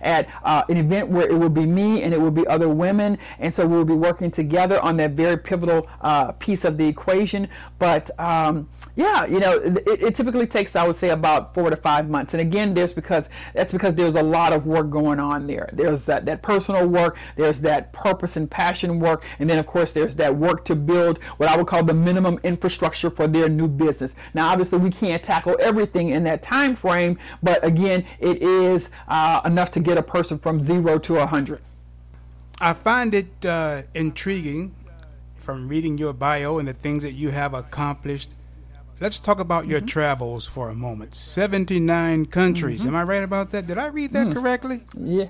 at 0.01 0.29
uh, 0.45 0.63
an 0.69 0.77
event 0.77 1.09
where 1.09 1.29
it 1.29 1.35
will 1.35 1.49
be 1.49 1.67
me 1.67 2.03
and 2.03 2.13
it 2.15 2.21
will 2.21 2.31
be 2.31 2.47
other 2.47 2.69
women. 2.69 3.19
And 3.39 3.55
so 3.55 3.67
we'll 3.67 3.85
be 3.85 3.95
working 3.95 4.31
together 4.31 4.81
on 4.81 4.97
that 4.99 5.13
very 5.13 5.37
pivotal 5.37 5.89
uh, 6.01 6.33
piece 6.33 6.65
of 6.65 6.79
the 6.79 6.87
equation. 6.87 7.49
But 7.79 8.11
um, 8.19 8.69
yeah, 8.95 9.25
you 9.25 9.41
know, 9.41 9.57
it, 9.59 9.87
it, 9.87 10.15
typically 10.15 10.47
takes, 10.47 10.77
I 10.77 10.87
would 10.87 10.97
say, 10.97 11.11
about 11.11 11.55
four 11.55 11.71
to 11.71 11.77
five 11.77 12.11
months. 12.11 12.35
And 12.35 12.41
again, 12.41 12.75
there's 12.75 12.93
because 12.93 13.29
that's 13.55 13.73
because 13.73 13.95
there's 13.95 14.17
a 14.17 14.23
lot 14.23 14.53
of 14.53 14.67
work 14.67 14.91
going 14.91 15.19
on 15.19 15.47
there. 15.47 15.71
There's 15.73 16.05
that, 16.05 16.27
that 16.27 16.43
personal 16.43 16.87
work, 16.87 17.17
there's 17.37 17.63
that 17.63 17.93
purpose 17.93 18.37
and 18.37 18.51
passion 18.51 19.01
work, 19.01 19.25
and 19.39 19.49
then 19.49 19.59
of 19.59 19.67
course 19.67 19.93
there's 19.93 20.15
that 20.17 20.37
work 20.37 20.67
to 20.67 20.77
build 20.77 21.23
what 21.39 21.49
I 21.49 21.57
would 21.57 21.67
call 21.67 21.83
the 21.83 21.95
minimum 21.95 22.39
infrastructure 22.43 23.09
for 23.09 23.27
their 23.27 23.49
new 23.49 23.67
business. 23.67 24.15
Now, 24.35 24.51
obviously, 24.51 24.79
we 24.79 24.91
can't 24.91 25.23
tackle 25.23 25.57
everything 25.59 26.11
in 26.11 26.25
that 26.25 26.43
time 26.43 26.77
frame, 26.77 27.19
but 27.43 27.65
again, 27.65 28.05
it 28.19 28.43
is 28.43 28.91
uh, 29.09 29.41
enough 29.63 29.73
to 29.73 29.81
get 29.81 29.97
a 29.97 30.03
person 30.03 30.39
from 30.39 30.61
zero 30.61 30.99
to 30.99 31.19
a 31.19 31.27
hundred. 31.27 31.61
I 32.61 32.73
find 32.73 33.15
it 33.15 33.47
uh, 33.47 33.83
intriguing 33.95 34.75
from 35.37 35.69
reading 35.69 35.99
your 35.99 36.13
bio 36.13 36.59
and 36.59 36.67
the 36.67 36.73
things 36.73 37.05
that 37.05 37.13
you 37.13 37.31
have 37.31 37.55
accomplished 37.55 38.35
Let's 39.01 39.19
talk 39.19 39.41
about 39.41 39.67
your 39.67 39.81
mm-hmm. 39.81 39.87
travels 39.87 40.47
for 40.47 40.71
a 40.71 40.77
moment. 40.77 41.17
79 41.17 42.27
countries. 42.27 42.83
Mm-hmm. 42.83 42.91
Am 42.91 42.95
I 42.95 43.03
right 43.03 43.25
about 43.25 43.51
that? 43.51 43.67
Did 43.67 43.77
I 43.77 43.87
read 43.87 44.13
that 44.13 44.29
mm. 44.29 44.35
correctly? 44.35 44.85
Yeah. 44.97 45.27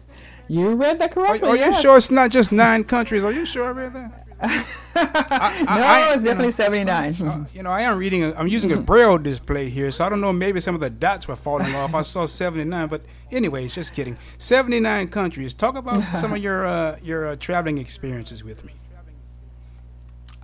You 0.46 0.74
read 0.74 0.98
that 0.98 1.12
correctly. 1.12 1.48
Are, 1.48 1.52
are 1.52 1.57
yes. 1.57 1.76
you 1.76 1.83
sure 1.83 1.96
it's 1.96 2.11
not 2.11 2.30
just 2.30 2.52
nine 2.52 2.85
countries? 2.85 3.24
Are 3.24 3.33
you 3.33 3.46
sure 3.46 3.64
I 3.64 3.70
read 3.70 3.94
that? 3.94 4.26
I, 4.42 4.66
I, 4.94 5.64
no, 5.78 5.87
I, 5.87 6.14
it's 6.14 6.22
definitely 6.22 6.48
know, 6.48 6.50
79. 6.52 7.14
Uh, 7.22 7.46
you 7.55 7.62
know, 7.62 7.70
I 7.70 7.83
am 7.83 7.98
reading, 7.98 8.24
i 8.24 8.40
am 8.40 8.48
using 8.48 8.72
a 8.72 8.81
braille 8.90 9.18
display 9.18 9.68
here, 9.68 9.90
so 9.90 10.05
I 10.05 10.09
don't 10.09 10.20
know, 10.20 10.33
maybe 10.33 10.61
some 10.61 10.74
of 10.74 10.81
the 10.81 10.90
dots 10.90 11.28
were 11.28 11.37
falling 11.37 11.74
off. 11.74 11.94
I 11.94 12.02
saw 12.02 12.26
79, 12.26 12.88
but 12.88 13.02
anyways, 13.31 13.74
just 13.74 13.94
kidding. 13.94 14.16
79 14.38 15.09
countries. 15.09 15.55
Talk 15.55 15.76
about 15.76 16.16
some 16.16 16.33
of 16.33 16.38
your 16.38 16.66
uh, 16.66 16.98
your 17.02 17.26
uh, 17.26 17.37
traveling 17.37 17.78
experiences 17.78 18.42
with 18.44 18.64
me. 18.64 18.72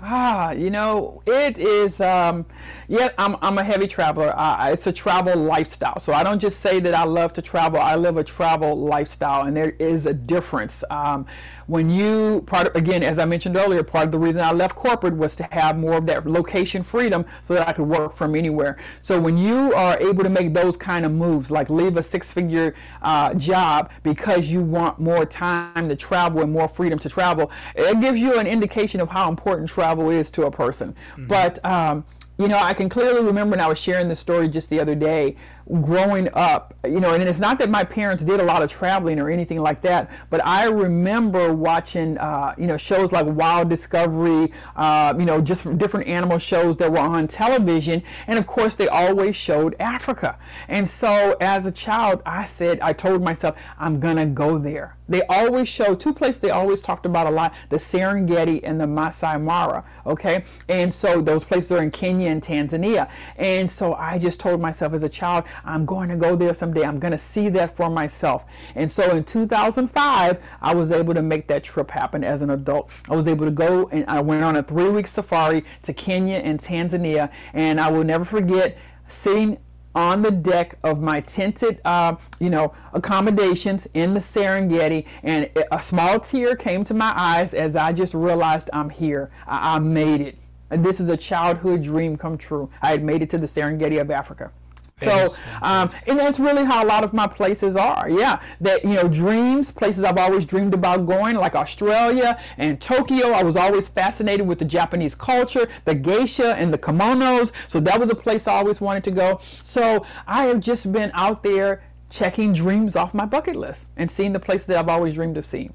Ah, 0.01 0.53
you 0.53 0.71
know, 0.71 1.23
it 1.27 1.59
is. 1.59 2.01
Um, 2.01 2.47
yeah, 2.87 3.09
I'm, 3.19 3.37
I'm 3.43 3.59
a 3.59 3.65
heavy 3.65 3.89
traveler. 3.89 4.33
Uh, 4.37 4.71
it's 4.71 4.87
a 4.87 4.93
travel 4.93 5.35
lifestyle. 5.37 5.99
So 5.99 6.13
I 6.13 6.23
don't 6.23 6.39
just 6.39 6.61
say 6.61 6.79
that 6.79 6.95
I 6.95 7.03
love 7.03 7.33
to 7.33 7.43
travel. 7.43 7.81
I 7.81 7.97
live 7.97 8.17
a 8.17 8.23
travel 8.23 8.79
lifestyle, 8.79 9.43
and 9.47 9.57
there 9.57 9.71
is 9.81 10.07
a 10.07 10.15
difference. 10.15 10.85
Um, 10.91 11.27
when 11.69 11.91
you 11.91 12.43
part 12.47 12.67
of, 12.67 12.75
again 12.75 13.03
as 13.03 13.19
i 13.19 13.25
mentioned 13.27 13.55
earlier 13.55 13.83
part 13.83 14.07
of 14.07 14.13
the 14.13 14.19
reason 14.19 14.41
i 14.41 14.51
left 14.51 14.75
corporate 14.75 15.15
was 15.15 15.37
to 15.37 15.45
have 15.53 15.77
more 15.77 15.99
of 15.99 16.07
that 16.07 16.27
location 16.27 16.83
freedom 16.83 17.25
so 17.43 17.53
that 17.55 17.69
i 17.69 17.73
could 17.73 17.87
work 17.87 18.17
from 18.17 18.35
anywhere 18.35 18.79
so 19.03 19.21
when 19.21 19.37
you 19.37 19.73
are 19.75 19.99
able 19.99 20.25
to 20.25 20.31
make 20.31 20.55
those 20.55 20.77
kind 20.79 21.05
of 21.05 21.13
moves 21.13 21.51
like 21.51 21.69
leave 21.69 21.97
a 21.99 22.03
six 22.03 22.33
figure 22.33 22.75
uh, 23.03 23.35
job 23.35 23.91
because 24.03 24.47
you 24.47 24.63
want 24.63 24.99
more 24.99 25.27
time 25.27 25.89
to 25.91 25.95
travel 25.95 26.41
and 26.41 26.51
more 26.51 26.69
freedom 26.69 26.99
to 26.99 27.09
travel 27.09 27.51
it 27.75 28.01
gives 28.01 28.19
you 28.19 28.39
an 28.39 28.47
indication 28.47 28.99
of 29.01 29.11
how 29.11 29.29
important 29.29 29.69
travel 29.69 29.88
is 30.11 30.31
to 30.31 30.47
a 30.47 30.51
person 30.51 30.95
mm-hmm. 31.13 31.27
but 31.27 31.65
um, 31.65 32.05
you 32.39 32.47
know, 32.47 32.57
I 32.57 32.73
can 32.73 32.89
clearly 32.89 33.21
remember 33.21 33.57
when 33.57 33.61
I 33.61 33.67
was 33.67 33.79
sharing 33.79 34.07
this 34.07 34.21
story 34.21 34.49
just 34.49 34.71
the 34.71 34.79
other 34.79 34.95
day 34.95 35.35
growing 35.81 36.29
up, 36.33 36.75
you 36.85 37.01
know, 37.01 37.15
and 37.15 37.23
it's 37.23 37.41
not 37.41 37.59
that 37.59 37.69
my 37.69 37.85
parents 37.85 38.25
did 38.25 38.41
a 38.41 38.43
lot 38.43 38.63
of 38.63 38.71
traveling 38.71 39.19
or 39.19 39.29
anything 39.29 39.61
like 39.61 39.83
that, 39.83 40.11
but 40.31 40.45
I 40.47 40.65
remember 40.65 41.53
watching, 41.53 42.17
uh, 42.19 42.55
you 42.57 42.67
know, 42.67 42.77
shows 42.77 43.13
like 43.13 43.27
Wild 43.27 43.69
Discovery, 43.69 44.53
uh, 44.77 45.15
you 45.19 45.25
know, 45.25 45.41
just 45.41 45.79
different 45.79 46.07
animal 46.09 46.39
shows 46.39 46.77
that 46.79 46.91
were 46.91 46.99
on 46.99 47.29
television. 47.29 48.03
And 48.27 48.39
of 48.39 48.47
course, 48.47 48.77
they 48.77 48.89
always 48.89 49.37
showed 49.37 49.77
Africa. 49.79 50.39
And 50.69 50.89
so 50.89 51.37
as 51.41 51.67
a 51.67 51.73
child, 51.73 52.23
I 52.25 52.47
said, 52.47 52.81
I 52.81 52.93
told 52.93 53.23
myself, 53.23 53.57
I'm 53.79 54.01
going 54.01 54.17
to 54.17 54.27
go 54.27 54.59
there. 54.59 54.99
They 55.09 55.23
always 55.23 55.69
show 55.69 55.95
two 55.95 56.13
places 56.13 56.41
they 56.41 56.51
always 56.51 56.83
talked 56.83 57.07
about 57.07 57.27
a 57.27 57.31
lot 57.31 57.55
the 57.71 57.77
Serengeti 57.77 58.61
and 58.63 58.81
the 58.81 58.87
Masai 58.87 59.39
Mara. 59.39 59.85
Okay. 60.07 60.45
And 60.69 60.93
so 60.93 61.21
those 61.21 61.45
places 61.45 61.73
are 61.73 61.83
in 61.83 61.91
Kenya 61.91 62.31
and 62.31 62.43
Tanzania. 62.43 63.09
And 63.37 63.71
so 63.71 63.95
I 63.95 64.19
just 64.19 64.39
told 64.39 64.61
myself 64.61 64.93
as 64.93 65.03
a 65.03 65.09
child, 65.09 65.45
I'm 65.65 65.85
going 65.85 66.09
to 66.09 66.17
go 66.17 66.37
there 66.37 66.55
someday. 66.55 66.85
I'm 66.85 66.99
going 66.99 67.13
to 67.13 67.19
see 67.19 67.49
that 67.51 67.77
for 67.77 67.91
myself. 67.91 68.45
And 68.75 68.91
so 68.91 69.17
in 69.17 69.25
2005, 69.25 70.43
I 70.61 70.75
was 70.75 70.91
able 70.91 71.15
to 71.15 71.23
make 71.23 71.47
that 71.49 71.65
trip 71.65 71.91
happen 71.91 72.25
as 72.25 72.43
an 72.43 72.51
adult. 72.51 72.93
I 73.09 73.17
was 73.17 73.29
able 73.29 73.45
to 73.47 73.53
go 73.53 73.89
and 73.89 74.05
I 74.09 74.21
went 74.21 74.45
on 74.45 74.57
a 74.57 74.63
three 74.63 74.89
week 74.89 75.07
safari 75.07 75.65
to 75.83 75.93
Kenya 75.93 76.37
and 76.37 76.61
Tanzania. 76.61 77.31
And 77.53 77.81
I 77.81 77.91
will 77.91 78.05
never 78.05 78.25
forget 78.25 78.77
sitting 79.09 79.59
on 79.95 80.23
the 80.23 80.31
deck 80.31 80.77
of 80.85 81.01
my 81.01 81.21
tented, 81.23 81.81
uh, 81.85 82.15
you 82.39 82.51
know, 82.51 82.73
accommodations 82.93 83.89
in 83.95 84.15
the 84.15 84.21
Serengeti, 84.21 85.05
and 85.25 85.51
a 85.73 85.83
small 85.83 86.21
tear 86.21 86.55
came 86.55 86.85
to 86.85 86.95
my 86.95 87.13
eyes 87.17 87.53
as 87.53 87.75
I 87.75 87.93
just 87.93 88.15
realized 88.15 88.71
I'm 88.73 88.91
here. 88.91 89.31
I, 89.47 89.77
I 89.77 89.79
made 89.81 90.21
it. 90.21 90.39
And 90.71 90.85
this 90.85 91.01
is 91.01 91.09
a 91.09 91.17
childhood 91.17 91.83
dream 91.83 92.17
come 92.17 92.37
true. 92.37 92.71
I 92.83 92.91
had 92.91 93.03
made 93.03 93.23
it 93.23 93.31
to 93.31 93.39
the 93.39 93.47
Serengeti 93.47 94.01
of 94.01 94.11
Africa. 94.11 94.53
So, 94.99 95.29
um, 95.63 95.91
and 96.09 96.19
that's 96.19 96.41
really 96.41 96.65
how 96.65 96.85
a 96.85 96.87
lot 96.87 97.05
of 97.05 97.13
my 97.13 97.29
places 97.29 97.77
are. 97.77 98.11
Yeah, 98.11 98.41
that 98.61 98.83
you 98.83 98.95
know, 98.95 99.09
dreams, 99.09 99.71
places 99.71 100.03
I've 100.03 100.19
always 100.19 100.45
dreamed 100.45 100.75
about 100.75 101.07
going, 101.07 101.37
like 101.37 101.55
Australia 101.55 102.41
and 102.57 102.81
Tokyo. 102.81 103.29
I 103.29 103.45
was 103.45 103.57
always 103.57 103.89
fascinated 103.89 104.47
with 104.47 104.59
the 104.59 104.65
Japanese 104.65 105.15
culture, 105.15 105.69
the 105.85 105.95
geisha 105.95 106.57
and 106.57 106.73
the 106.73 106.79
kimonos. 106.79 107.53
So 107.69 107.79
that 107.81 108.01
was 108.01 108.11
a 108.11 108.15
place 108.15 108.49
I 108.49 108.55
always 108.55 108.81
wanted 108.81 109.05
to 109.05 109.11
go. 109.13 109.39
So 109.63 110.05
I 110.27 110.47
have 110.47 110.61
just 110.61 110.91
been 110.93 111.13
out 111.15 111.43
there 111.45 111.83
checking 112.11 112.53
dreams 112.53 112.97
off 112.97 113.15
my 113.15 113.27
bucket 113.27 113.55
list 113.55 113.85
and 113.97 114.11
seeing 114.11 114.33
the 114.33 114.41
places 114.41 114.67
that 114.67 114.79
I've 114.79 114.89
always 114.89 115.15
dreamed 115.15 115.37
of 115.37 115.47
seeing. 115.47 115.73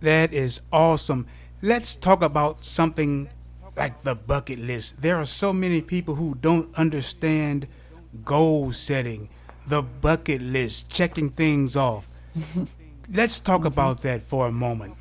That 0.00 0.32
is 0.32 0.62
awesome. 0.72 1.26
Let's 1.62 1.94
talk 1.94 2.22
about 2.22 2.64
something 2.64 3.28
like 3.76 4.02
the 4.02 4.14
bucket 4.14 4.58
list. 4.58 5.02
There 5.02 5.16
are 5.16 5.26
so 5.26 5.52
many 5.52 5.82
people 5.82 6.14
who 6.14 6.34
don't 6.40 6.74
understand 6.74 7.68
goal 8.24 8.72
setting, 8.72 9.28
the 9.66 9.82
bucket 9.82 10.42
list, 10.42 10.90
checking 10.90 11.30
things 11.30 11.76
off. 11.76 12.08
Let's 13.12 13.40
talk 13.40 13.58
mm-hmm. 13.58 13.66
about 13.68 14.02
that 14.02 14.22
for 14.22 14.48
a 14.48 14.52
moment. 14.52 14.94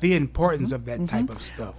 The 0.00 0.14
importance 0.14 0.72
mm-hmm. 0.72 0.74
of 0.76 0.84
that 0.86 1.08
type 1.08 1.26
mm-hmm. 1.26 1.36
of 1.36 1.42
stuff. 1.42 1.74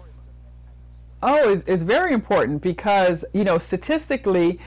Oh, 1.23 1.51
it's, 1.51 1.63
it's 1.67 1.83
very 1.83 2.13
important 2.13 2.61
because, 2.61 3.25
you 3.33 3.43
know, 3.43 3.57
statistically, 3.57 4.59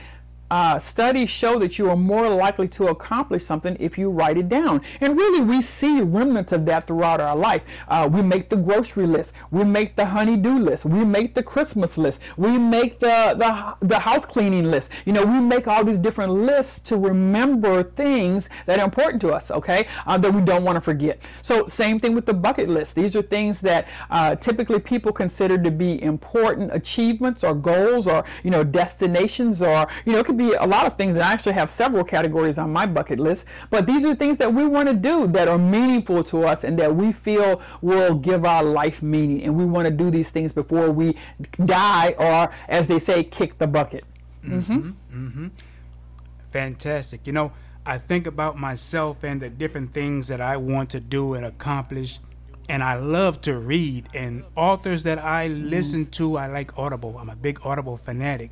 uh, 0.51 0.77
studies 0.77 1.29
show 1.29 1.57
that 1.57 1.79
you 1.79 1.89
are 1.89 1.95
more 1.95 2.29
likely 2.29 2.67
to 2.67 2.87
accomplish 2.87 3.43
something 3.43 3.77
if 3.79 3.97
you 3.97 4.11
write 4.11 4.37
it 4.37 4.49
down. 4.49 4.81
And 4.99 5.17
really, 5.17 5.41
we 5.41 5.61
see 5.61 6.01
remnants 6.01 6.51
of 6.51 6.65
that 6.65 6.87
throughout 6.87 7.21
our 7.21 7.35
life. 7.35 7.63
Uh, 7.87 8.09
we 8.11 8.21
make 8.21 8.49
the 8.49 8.57
grocery 8.57 9.07
list, 9.07 9.31
we 9.49 9.63
make 9.63 9.95
the 9.95 10.05
honey-do 10.05 10.59
list, 10.59 10.83
we 10.83 11.05
make 11.05 11.33
the 11.35 11.41
Christmas 11.41 11.97
list, 11.97 12.19
we 12.35 12.57
make 12.57 12.99
the, 12.99 13.33
the, 13.37 13.87
the 13.87 13.99
house 13.99 14.25
cleaning 14.25 14.69
list. 14.69 14.89
You 15.05 15.13
know, 15.13 15.25
we 15.25 15.39
make 15.39 15.67
all 15.67 15.85
these 15.85 15.99
different 15.99 16.33
lists 16.33 16.79
to 16.89 16.97
remember 16.97 17.83
things 17.83 18.49
that 18.65 18.77
are 18.77 18.83
important 18.83 19.21
to 19.21 19.31
us, 19.31 19.51
okay, 19.51 19.87
uh, 20.05 20.17
that 20.17 20.33
we 20.33 20.41
don't 20.41 20.65
want 20.65 20.75
to 20.75 20.81
forget. 20.81 21.21
So, 21.43 21.65
same 21.67 21.97
thing 21.97 22.13
with 22.13 22.25
the 22.25 22.33
bucket 22.33 22.67
list. 22.67 22.95
These 22.95 23.15
are 23.15 23.21
things 23.21 23.61
that 23.61 23.87
uh, 24.09 24.35
typically 24.35 24.79
people 24.79 25.13
consider 25.13 25.57
to 25.57 25.71
be 25.71 26.01
important 26.03 26.71
achievements 26.73 27.41
or 27.45 27.55
goals 27.55 28.05
or, 28.05 28.25
you 28.43 28.51
know, 28.51 28.65
destinations 28.65 29.61
or, 29.61 29.87
you 30.03 30.11
know, 30.11 30.19
it 30.19 30.25
could 30.25 30.37
be 30.37 30.40
a 30.49 30.65
lot 30.65 30.85
of 30.85 30.95
things. 30.97 31.15
And 31.15 31.23
I 31.23 31.31
actually 31.31 31.53
have 31.53 31.71
several 31.71 32.03
categories 32.03 32.57
on 32.57 32.71
my 32.71 32.85
bucket 32.85 33.19
list. 33.19 33.45
But 33.69 33.85
these 33.85 34.03
are 34.03 34.15
things 34.15 34.37
that 34.39 34.53
we 34.53 34.65
want 34.65 34.89
to 34.89 34.93
do 34.93 35.27
that 35.27 35.47
are 35.47 35.57
meaningful 35.57 36.23
to 36.25 36.43
us 36.45 36.63
and 36.63 36.77
that 36.79 36.95
we 36.95 37.11
feel 37.11 37.61
will 37.81 38.15
give 38.15 38.45
our 38.45 38.63
life 38.63 39.01
meaning. 39.01 39.43
And 39.43 39.55
we 39.55 39.65
want 39.65 39.85
to 39.85 39.91
do 39.91 40.11
these 40.11 40.29
things 40.29 40.51
before 40.51 40.91
we 40.91 41.17
die 41.65 42.15
or, 42.17 42.51
as 42.67 42.87
they 42.87 42.99
say, 42.99 43.23
kick 43.23 43.57
the 43.57 43.67
bucket. 43.67 44.03
Mm-hmm. 44.43 44.91
Mm-hmm. 45.13 45.47
Fantastic. 46.51 47.25
You 47.25 47.33
know, 47.33 47.53
I 47.85 47.97
think 47.97 48.27
about 48.27 48.57
myself 48.57 49.23
and 49.23 49.41
the 49.41 49.49
different 49.49 49.91
things 49.93 50.27
that 50.27 50.41
I 50.41 50.57
want 50.57 50.89
to 50.91 50.99
do 50.99 51.33
and 51.33 51.45
accomplish. 51.45 52.19
And 52.69 52.83
I 52.83 52.95
love 52.95 53.41
to 53.41 53.57
read. 53.57 54.07
And 54.13 54.45
authors 54.55 55.03
that 55.03 55.19
I 55.19 55.47
listen 55.47 56.05
to, 56.11 56.37
I 56.37 56.47
like 56.47 56.77
Audible. 56.77 57.17
I'm 57.17 57.29
a 57.29 57.35
big 57.35 57.59
Audible 57.65 57.97
fanatic. 57.97 58.51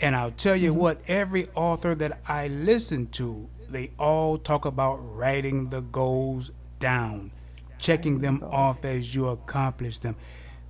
And 0.00 0.14
I'll 0.14 0.30
tell 0.32 0.56
you 0.56 0.70
mm-hmm. 0.70 0.80
what, 0.80 1.00
every 1.08 1.48
author 1.54 1.94
that 1.94 2.20
I 2.26 2.48
listen 2.48 3.06
to, 3.12 3.48
they 3.70 3.90
all 3.98 4.38
talk 4.38 4.64
about 4.64 4.96
writing 4.96 5.70
the 5.70 5.80
goals 5.80 6.50
down, 6.78 7.30
checking 7.78 8.18
them 8.18 8.44
off 8.50 8.84
as 8.84 9.14
you 9.14 9.28
accomplish 9.28 9.98
them. 9.98 10.16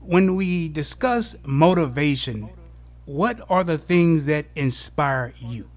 When 0.00 0.36
we 0.36 0.68
discuss 0.68 1.36
motivation, 1.44 2.48
what 3.04 3.40
are 3.50 3.64
the 3.64 3.78
things 3.78 4.26
that 4.26 4.46
inspire 4.54 5.32
you? 5.38 5.68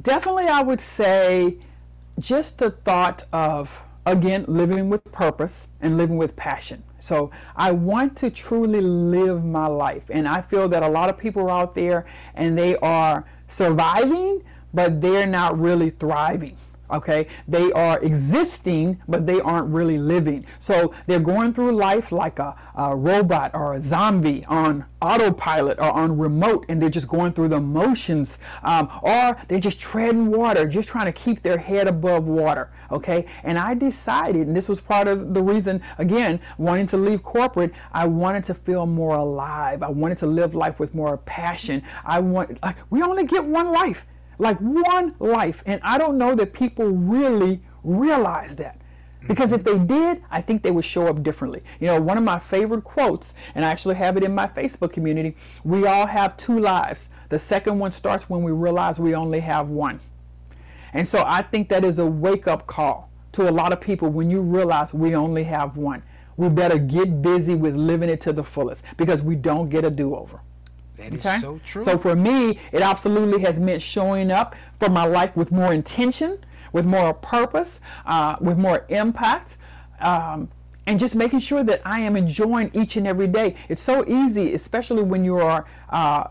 Definitely, 0.00 0.46
I 0.46 0.62
would 0.62 0.80
say 0.80 1.56
just 2.18 2.58
the 2.58 2.70
thought 2.70 3.24
of, 3.32 3.82
again, 4.04 4.44
living 4.46 4.88
with 4.88 5.02
purpose 5.12 5.68
and 5.80 5.96
living 5.96 6.16
with 6.16 6.36
passion. 6.36 6.82
So 7.06 7.30
I 7.54 7.70
want 7.70 8.16
to 8.18 8.30
truly 8.30 8.80
live 8.80 9.44
my 9.44 9.66
life. 9.66 10.10
And 10.10 10.26
I 10.26 10.40
feel 10.40 10.68
that 10.70 10.82
a 10.82 10.88
lot 10.88 11.08
of 11.08 11.16
people 11.16 11.42
are 11.42 11.50
out 11.50 11.74
there 11.74 12.04
and 12.34 12.58
they 12.58 12.76
are 12.78 13.24
surviving, 13.46 14.42
but 14.74 15.00
they're 15.00 15.26
not 15.26 15.58
really 15.58 15.90
thriving 15.90 16.56
okay? 16.90 17.26
They 17.46 17.72
are 17.72 17.98
existing 18.00 19.02
but 19.08 19.26
they 19.26 19.40
aren't 19.40 19.68
really 19.72 19.98
living. 19.98 20.46
So 20.58 20.94
they're 21.06 21.20
going 21.20 21.52
through 21.52 21.72
life 21.72 22.12
like 22.12 22.38
a, 22.38 22.56
a, 22.74 22.94
robot 22.96 23.52
or 23.54 23.74
a 23.74 23.80
zombie 23.80 24.44
on 24.46 24.84
autopilot 25.00 25.78
or 25.78 25.90
on 25.90 26.18
remote 26.18 26.64
and 26.68 26.80
they're 26.80 26.88
just 26.88 27.08
going 27.08 27.32
through 27.32 27.48
the 27.48 27.60
motions. 27.60 28.38
Um, 28.62 28.90
or 29.02 29.36
they're 29.48 29.60
just 29.60 29.80
treading 29.80 30.30
water 30.30 30.66
just 30.66 30.88
trying 30.88 31.06
to 31.06 31.12
keep 31.12 31.42
their 31.42 31.58
head 31.58 31.88
above 31.88 32.26
water 32.26 32.70
okay? 32.90 33.26
And 33.42 33.58
i 33.58 33.74
decided 33.74 34.46
and 34.46 34.56
this 34.56 34.68
was 34.68 34.80
part 34.80 35.08
of 35.08 35.34
the 35.34 35.42
reason 35.42 35.82
again 35.98 36.40
wanting 36.56 36.86
to 36.86 36.96
leave 36.96 37.22
corporate 37.22 37.72
i 37.92 38.06
wanted 38.06 38.44
to 38.44 38.54
feel 38.54 38.86
more 38.86 39.16
alive. 39.16 39.82
I 39.82 39.90
wanted 39.90 40.18
to 40.18 40.26
live 40.26 40.54
life 40.54 40.80
with 40.80 40.94
more 40.94 41.18
passion. 41.18 41.82
I 42.04 42.18
want 42.20 42.62
like, 42.62 42.76
we 42.90 43.02
only 43.02 43.26
get 43.26 43.44
one 43.44 43.72
life 43.72 44.06
like 44.38 44.58
one 44.58 45.14
life. 45.18 45.62
And 45.66 45.80
I 45.82 45.98
don't 45.98 46.18
know 46.18 46.34
that 46.34 46.52
people 46.52 46.86
really 46.86 47.62
realize 47.82 48.56
that. 48.56 48.80
Because 49.26 49.52
if 49.52 49.64
they 49.64 49.78
did, 49.78 50.22
I 50.30 50.40
think 50.40 50.62
they 50.62 50.70
would 50.70 50.84
show 50.84 51.06
up 51.08 51.22
differently. 51.22 51.62
You 51.80 51.88
know, 51.88 52.00
one 52.00 52.16
of 52.16 52.24
my 52.24 52.38
favorite 52.38 52.84
quotes, 52.84 53.34
and 53.54 53.64
I 53.64 53.70
actually 53.70 53.96
have 53.96 54.16
it 54.16 54.22
in 54.22 54.34
my 54.34 54.46
Facebook 54.46 54.92
community 54.92 55.36
we 55.64 55.86
all 55.86 56.06
have 56.06 56.36
two 56.36 56.60
lives. 56.60 57.08
The 57.28 57.38
second 57.38 57.78
one 57.78 57.92
starts 57.92 58.30
when 58.30 58.42
we 58.42 58.52
realize 58.52 59.00
we 59.00 59.14
only 59.14 59.40
have 59.40 59.68
one. 59.68 60.00
And 60.92 61.06
so 61.06 61.24
I 61.26 61.42
think 61.42 61.68
that 61.70 61.84
is 61.84 61.98
a 61.98 62.06
wake 62.06 62.46
up 62.46 62.66
call 62.66 63.10
to 63.32 63.48
a 63.48 63.50
lot 63.50 63.72
of 63.72 63.80
people 63.80 64.08
when 64.08 64.30
you 64.30 64.40
realize 64.40 64.94
we 64.94 65.14
only 65.16 65.44
have 65.44 65.76
one. 65.76 66.02
We 66.36 66.48
better 66.48 66.78
get 66.78 67.20
busy 67.20 67.54
with 67.54 67.74
living 67.74 68.08
it 68.08 68.20
to 68.22 68.32
the 68.32 68.44
fullest 68.44 68.84
because 68.96 69.22
we 69.22 69.34
don't 69.34 69.68
get 69.68 69.84
a 69.84 69.90
do 69.90 70.14
over. 70.14 70.40
That 70.96 71.12
is 71.12 71.26
okay? 71.26 71.38
so 71.38 71.60
true. 71.64 71.84
So 71.84 71.98
for 71.98 72.16
me, 72.16 72.58
it 72.72 72.82
absolutely 72.82 73.42
has 73.42 73.58
meant 73.58 73.82
showing 73.82 74.30
up 74.30 74.54
for 74.78 74.88
my 74.88 75.04
life 75.04 75.36
with 75.36 75.52
more 75.52 75.72
intention, 75.72 76.38
with 76.72 76.86
more 76.86 77.14
purpose, 77.14 77.80
uh, 78.06 78.36
with 78.40 78.58
more 78.58 78.84
impact. 78.88 79.56
Um, 80.00 80.48
and 80.86 81.00
just 81.00 81.16
making 81.16 81.40
sure 81.40 81.64
that 81.64 81.82
I 81.84 82.00
am 82.00 82.16
enjoying 82.16 82.70
each 82.72 82.96
and 82.96 83.06
every 83.08 83.26
day. 83.26 83.56
It's 83.68 83.82
so 83.82 84.06
easy, 84.06 84.54
especially 84.54 85.02
when 85.02 85.24
you 85.24 85.36
are 85.38 85.66
uh, 85.90 86.28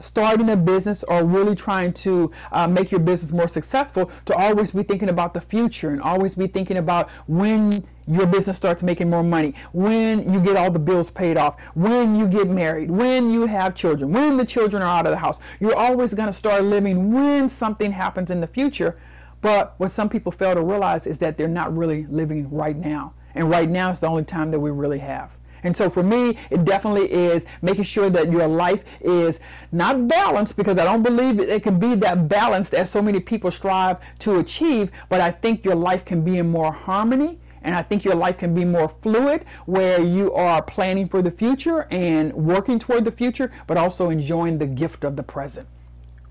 starting 0.00 0.50
a 0.50 0.56
business 0.56 1.02
or 1.04 1.24
really 1.24 1.54
trying 1.54 1.92
to 1.92 2.30
uh, 2.52 2.66
make 2.66 2.90
your 2.90 3.00
business 3.00 3.32
more 3.32 3.48
successful, 3.48 4.10
to 4.24 4.34
always 4.34 4.70
be 4.70 4.82
thinking 4.82 5.08
about 5.08 5.34
the 5.34 5.40
future 5.40 5.90
and 5.90 6.00
always 6.00 6.34
be 6.34 6.46
thinking 6.46 6.76
about 6.76 7.10
when 7.26 7.84
your 8.06 8.26
business 8.26 8.56
starts 8.56 8.82
making 8.82 9.10
more 9.10 9.22
money, 9.22 9.54
when 9.72 10.32
you 10.32 10.40
get 10.40 10.56
all 10.56 10.70
the 10.70 10.78
bills 10.78 11.10
paid 11.10 11.36
off, 11.36 11.60
when 11.74 12.16
you 12.16 12.26
get 12.26 12.48
married, 12.48 12.90
when 12.90 13.30
you 13.30 13.46
have 13.46 13.74
children, 13.74 14.12
when 14.12 14.36
the 14.36 14.44
children 14.44 14.82
are 14.82 14.98
out 14.98 15.06
of 15.06 15.12
the 15.12 15.18
house. 15.18 15.40
You're 15.60 15.76
always 15.76 16.14
going 16.14 16.28
to 16.28 16.32
start 16.32 16.64
living 16.64 17.12
when 17.12 17.48
something 17.48 17.92
happens 17.92 18.30
in 18.30 18.40
the 18.40 18.46
future. 18.46 18.98
But 19.40 19.74
what 19.76 19.92
some 19.92 20.08
people 20.08 20.32
fail 20.32 20.54
to 20.54 20.62
realize 20.62 21.06
is 21.06 21.18
that 21.18 21.36
they're 21.36 21.46
not 21.46 21.76
really 21.76 22.06
living 22.06 22.50
right 22.50 22.76
now. 22.76 23.14
And 23.34 23.48
right 23.48 23.68
now 23.68 23.90
is 23.90 24.00
the 24.00 24.08
only 24.08 24.24
time 24.24 24.50
that 24.50 24.58
we 24.58 24.70
really 24.70 24.98
have. 24.98 25.37
And 25.62 25.76
so 25.76 25.90
for 25.90 26.02
me, 26.02 26.38
it 26.50 26.64
definitely 26.64 27.10
is 27.12 27.44
making 27.62 27.84
sure 27.84 28.10
that 28.10 28.30
your 28.30 28.46
life 28.46 28.84
is 29.00 29.40
not 29.72 30.08
balanced 30.08 30.56
because 30.56 30.78
I 30.78 30.84
don't 30.84 31.02
believe 31.02 31.40
it 31.40 31.62
can 31.62 31.78
be 31.78 31.94
that 31.96 32.28
balanced 32.28 32.74
as 32.74 32.90
so 32.90 33.02
many 33.02 33.20
people 33.20 33.50
strive 33.50 33.98
to 34.20 34.38
achieve, 34.38 34.90
but 35.08 35.20
I 35.20 35.30
think 35.30 35.64
your 35.64 35.74
life 35.74 36.04
can 36.04 36.22
be 36.22 36.38
in 36.38 36.48
more 36.48 36.72
harmony 36.72 37.38
and 37.62 37.74
I 37.74 37.82
think 37.82 38.04
your 38.04 38.14
life 38.14 38.38
can 38.38 38.54
be 38.54 38.64
more 38.64 38.88
fluid 38.88 39.44
where 39.66 40.00
you 40.00 40.32
are 40.32 40.62
planning 40.62 41.06
for 41.06 41.22
the 41.22 41.30
future 41.30 41.86
and 41.90 42.32
working 42.32 42.78
toward 42.78 43.04
the 43.04 43.12
future, 43.12 43.50
but 43.66 43.76
also 43.76 44.10
enjoying 44.10 44.58
the 44.58 44.66
gift 44.66 45.04
of 45.04 45.16
the 45.16 45.22
present. 45.22 45.66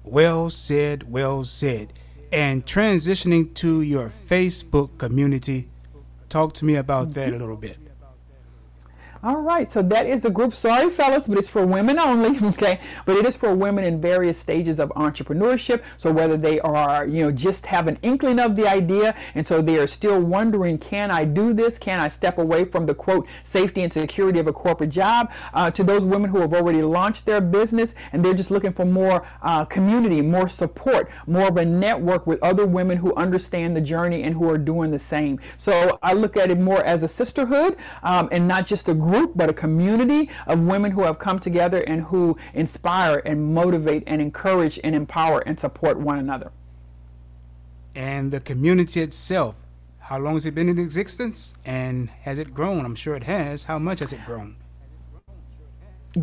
Well 0.03 0.49
said, 0.49 1.11
well 1.11 1.43
said. 1.43 1.93
And 2.31 2.65
transitioning 2.65 3.53
to 3.55 3.81
your 3.81 4.09
Facebook 4.09 4.97
community, 4.97 5.69
talk 6.29 6.53
to 6.55 6.65
me 6.65 6.75
about 6.75 7.13
that 7.13 7.29
a 7.29 7.31
mm-hmm. 7.31 7.39
little 7.39 7.57
bit. 7.57 7.77
All 9.27 9.41
right, 9.41 9.69
so 9.69 9.81
that 9.81 10.05
is 10.05 10.23
a 10.23 10.29
group. 10.29 10.53
Sorry, 10.53 10.89
fellas, 10.89 11.27
but 11.27 11.37
it's 11.37 11.49
for 11.49 11.65
women 11.65 11.99
only. 11.99 12.39
Okay, 12.57 12.79
but 13.05 13.17
it 13.17 13.25
is 13.25 13.35
for 13.35 13.53
women 13.53 13.83
in 13.83 13.99
various 13.99 14.39
stages 14.39 14.79
of 14.79 14.87
entrepreneurship. 14.91 15.83
So 15.97 16.13
whether 16.13 16.37
they 16.37 16.61
are, 16.61 17.05
you 17.05 17.23
know, 17.23 17.31
just 17.33 17.65
have 17.65 17.89
an 17.89 17.99
inkling 18.03 18.39
of 18.39 18.55
the 18.55 18.65
idea, 18.65 19.17
and 19.35 19.45
so 19.45 19.61
they 19.61 19.77
are 19.79 19.85
still 19.85 20.21
wondering, 20.21 20.77
can 20.77 21.11
I 21.11 21.25
do 21.25 21.51
this? 21.51 21.77
Can 21.77 21.99
I 21.99 22.07
step 22.07 22.37
away 22.37 22.63
from 22.63 22.85
the 22.85 22.95
quote 22.95 23.27
safety 23.43 23.83
and 23.83 23.91
security 23.91 24.39
of 24.39 24.47
a 24.47 24.53
corporate 24.53 24.91
job? 24.91 25.29
Uh, 25.53 25.69
to 25.71 25.83
those 25.83 26.05
women 26.05 26.29
who 26.29 26.39
have 26.39 26.53
already 26.53 26.81
launched 26.81 27.25
their 27.25 27.41
business 27.41 27.95
and 28.13 28.23
they're 28.23 28.33
just 28.33 28.49
looking 28.49 28.71
for 28.71 28.85
more 28.85 29.27
uh, 29.41 29.65
community, 29.65 30.21
more 30.21 30.47
support, 30.47 31.11
more 31.25 31.49
of 31.49 31.57
a 31.57 31.65
network 31.65 32.27
with 32.27 32.41
other 32.41 32.65
women 32.65 32.97
who 32.97 33.13
understand 33.15 33.75
the 33.75 33.81
journey 33.81 34.23
and 34.23 34.35
who 34.35 34.49
are 34.49 34.57
doing 34.57 34.89
the 34.89 34.99
same. 34.99 35.37
So 35.57 35.99
I 36.01 36.13
look 36.13 36.37
at 36.37 36.49
it 36.49 36.59
more 36.59 36.81
as 36.83 37.03
a 37.03 37.09
sisterhood 37.09 37.75
um, 38.03 38.29
and 38.31 38.47
not 38.47 38.65
just 38.65 38.87
a 38.87 38.93
group, 38.93 39.16
but 39.25 39.49
a 39.49 39.53
community 39.53 40.29
of 40.45 40.61
women 40.61 40.91
who 40.91 41.01
have 41.01 41.17
come 41.17 41.39
together 41.39 41.81
and 41.81 42.01
who 42.03 42.37
inspire 42.53 43.21
and 43.25 43.53
motivate 43.53 44.03
and 44.05 44.21
encourage 44.21 44.79
and 44.83 44.93
empower 44.93 45.39
and 45.39 45.59
support 45.59 45.97
one 45.97 46.19
another. 46.19 46.51
And 47.95 48.31
the 48.31 48.39
community 48.39 49.01
itself, 49.01 49.55
how 49.99 50.19
long 50.19 50.35
has 50.35 50.45
it 50.45 50.53
been 50.53 50.69
in 50.69 50.77
existence? 50.77 51.55
And 51.65 52.09
has 52.21 52.37
it 52.37 52.53
grown? 52.53 52.85
I'm 52.85 52.95
sure 52.95 53.15
it 53.15 53.23
has. 53.23 53.63
How 53.63 53.79
much 53.79 53.99
has 53.99 54.13
it 54.13 54.23
grown? 54.25 54.57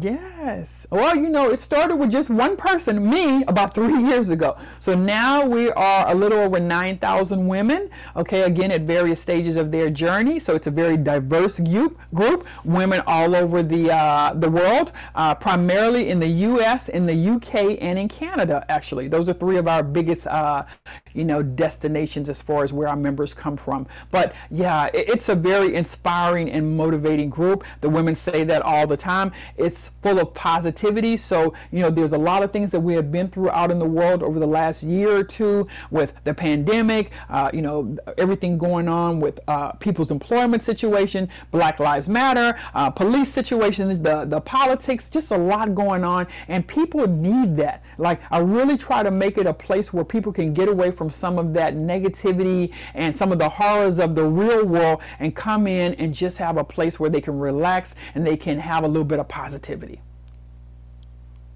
Yes. 0.00 0.87
Well, 0.90 1.14
you 1.16 1.28
know, 1.28 1.50
it 1.50 1.61
started 1.61 1.96
with 1.96 2.11
just 2.11 2.28
one 2.28 2.57
person, 2.57 3.09
me, 3.09 3.44
about 3.44 3.74
three 3.74 4.02
years 4.09 4.30
ago. 4.30 4.57
So 4.80 4.94
now 4.94 5.46
we 5.46 5.70
are 5.70 6.11
a 6.11 6.14
little 6.14 6.38
over 6.38 6.59
9,000 6.59 7.46
women, 7.46 7.90
okay, 8.16 8.42
again, 8.42 8.72
at 8.72 8.83
various 8.83 9.20
stages 9.20 9.57
of 9.57 9.70
their 9.70 9.90
journey. 9.90 10.40
So 10.40 10.54
it's 10.57 10.66
a 10.66 10.70
very 10.70 10.96
diverse 10.96 11.61
group, 11.61 11.98
group 12.12 12.46
women 12.64 13.02
all 13.07 13.37
over 13.37 13.62
the, 13.62 13.92
uh, 13.92 14.35
the 14.35 14.50
world, 14.50 14.90
uh, 15.14 15.35
primarily 15.37 16.09
in 16.09 16.18
the 16.18 16.28
U.S., 16.28 16.88
in 16.88 17.07
the 17.07 17.14
U.K., 17.14 17.78
and 17.78 17.98
in 17.98 18.09
Canada, 18.09 18.64
actually. 18.68 19.07
Those 19.07 19.28
are 19.28 19.35
three 19.35 19.59
of 19.59 19.68
our 19.68 19.83
biggest, 19.83 20.26
uh, 20.26 20.64
you 21.12 21.24
know, 21.24 21.42
destinations 21.42 22.28
as 22.28 22.42
far 22.42 22.64
as 22.64 22.72
where 22.72 22.88
our 22.88 22.96
members 22.96 23.33
come 23.33 23.57
from. 23.57 23.87
But 24.11 24.35
yeah, 24.50 24.87
it, 24.87 25.09
it's 25.09 25.28
a 25.28 25.37
very 25.37 25.74
inspiring 25.74 26.50
and 26.50 26.76
motivating 26.76 27.30
group. 27.30 27.64
The 27.80 27.88
women 27.88 28.16
say 28.16 28.42
that 28.44 28.62
all 28.62 28.87
the 28.87 28.96
time. 28.96 29.33
It's 29.57 29.84
full 30.03 30.18
of 30.18 30.35
positivity. 30.35 31.16
So, 31.16 31.55
you 31.70 31.81
know, 31.81 31.90
there's 31.90 32.12
a 32.12 32.18
lot 32.18 32.42
of 32.42 32.53
things 32.53 32.70
that 32.73 32.81
we 32.81 32.94
have 32.94 33.11
been 33.11 33.29
through 33.29 33.51
out 33.51 33.70
in 33.70 33.79
the 33.79 33.87
world 33.87 34.23
over 34.23 34.38
the 34.38 34.47
last 34.47 34.83
year 34.83 35.16
or 35.16 35.25
two 35.25 35.66
with 35.90 36.12
the 36.25 36.35
pandemic, 36.35 37.11
uh, 37.29 37.51
you 37.53 37.62
know, 37.62 37.97
everything 38.18 38.59
going 38.59 38.88
on 38.88 39.20
with 39.20 39.40
uh, 39.49 39.73
people's 39.73 40.11
employment 40.11 40.62
situation, 40.62 41.29
Black 41.51 41.81
Lives 41.81 42.09
Matter, 42.09 42.59
uh, 42.75 42.90
police 42.90 43.33
situations, 43.33 44.01
the, 44.01 44.25
the 44.25 44.40
politics, 44.40 45.11
just 45.11 45.31
a 45.31 45.38
lot 45.38 45.75
going 45.75 46.05
on. 46.05 46.27
And 46.49 46.66
people 46.66 47.07
need 47.07 47.57
that. 47.57 47.83
Like, 47.99 48.20
I 48.31 48.38
really 48.38 48.77
try 48.77 49.03
to 49.03 49.11
make 49.11 49.38
it 49.38 49.47
a 49.47 49.55
place 49.55 49.92
where 49.92 50.05
people 50.05 50.33
can 50.33 50.55
get 50.55 50.68
away 50.68 50.90
from 50.90 51.11
some 51.11 51.38
of 51.38 51.53
that 51.55 51.75
negativity 51.75 52.73
and 52.94 53.16
some 53.16 53.33
of 53.33 53.38
the 53.38 53.49
horrors 53.49 53.99
of 53.99 54.14
the 54.14 54.25
real 54.25 54.64
world 54.64 55.03
and 55.18 55.35
come 55.35 55.66
in 55.66 55.94
and 55.94 56.14
just 56.14 56.38
have 56.38 56.57
a 56.57 56.64
place 56.64 56.99
where 56.99 57.11
they 57.11 57.20
can 57.20 57.38
relax 57.38 57.94
and 58.14 58.27
they 58.27 58.37
can 58.37 58.59
have 58.59 58.85
a 58.85 58.88
little 58.88 59.05
bit 59.05 59.18
of 59.18 59.29
positivity. 59.29 59.74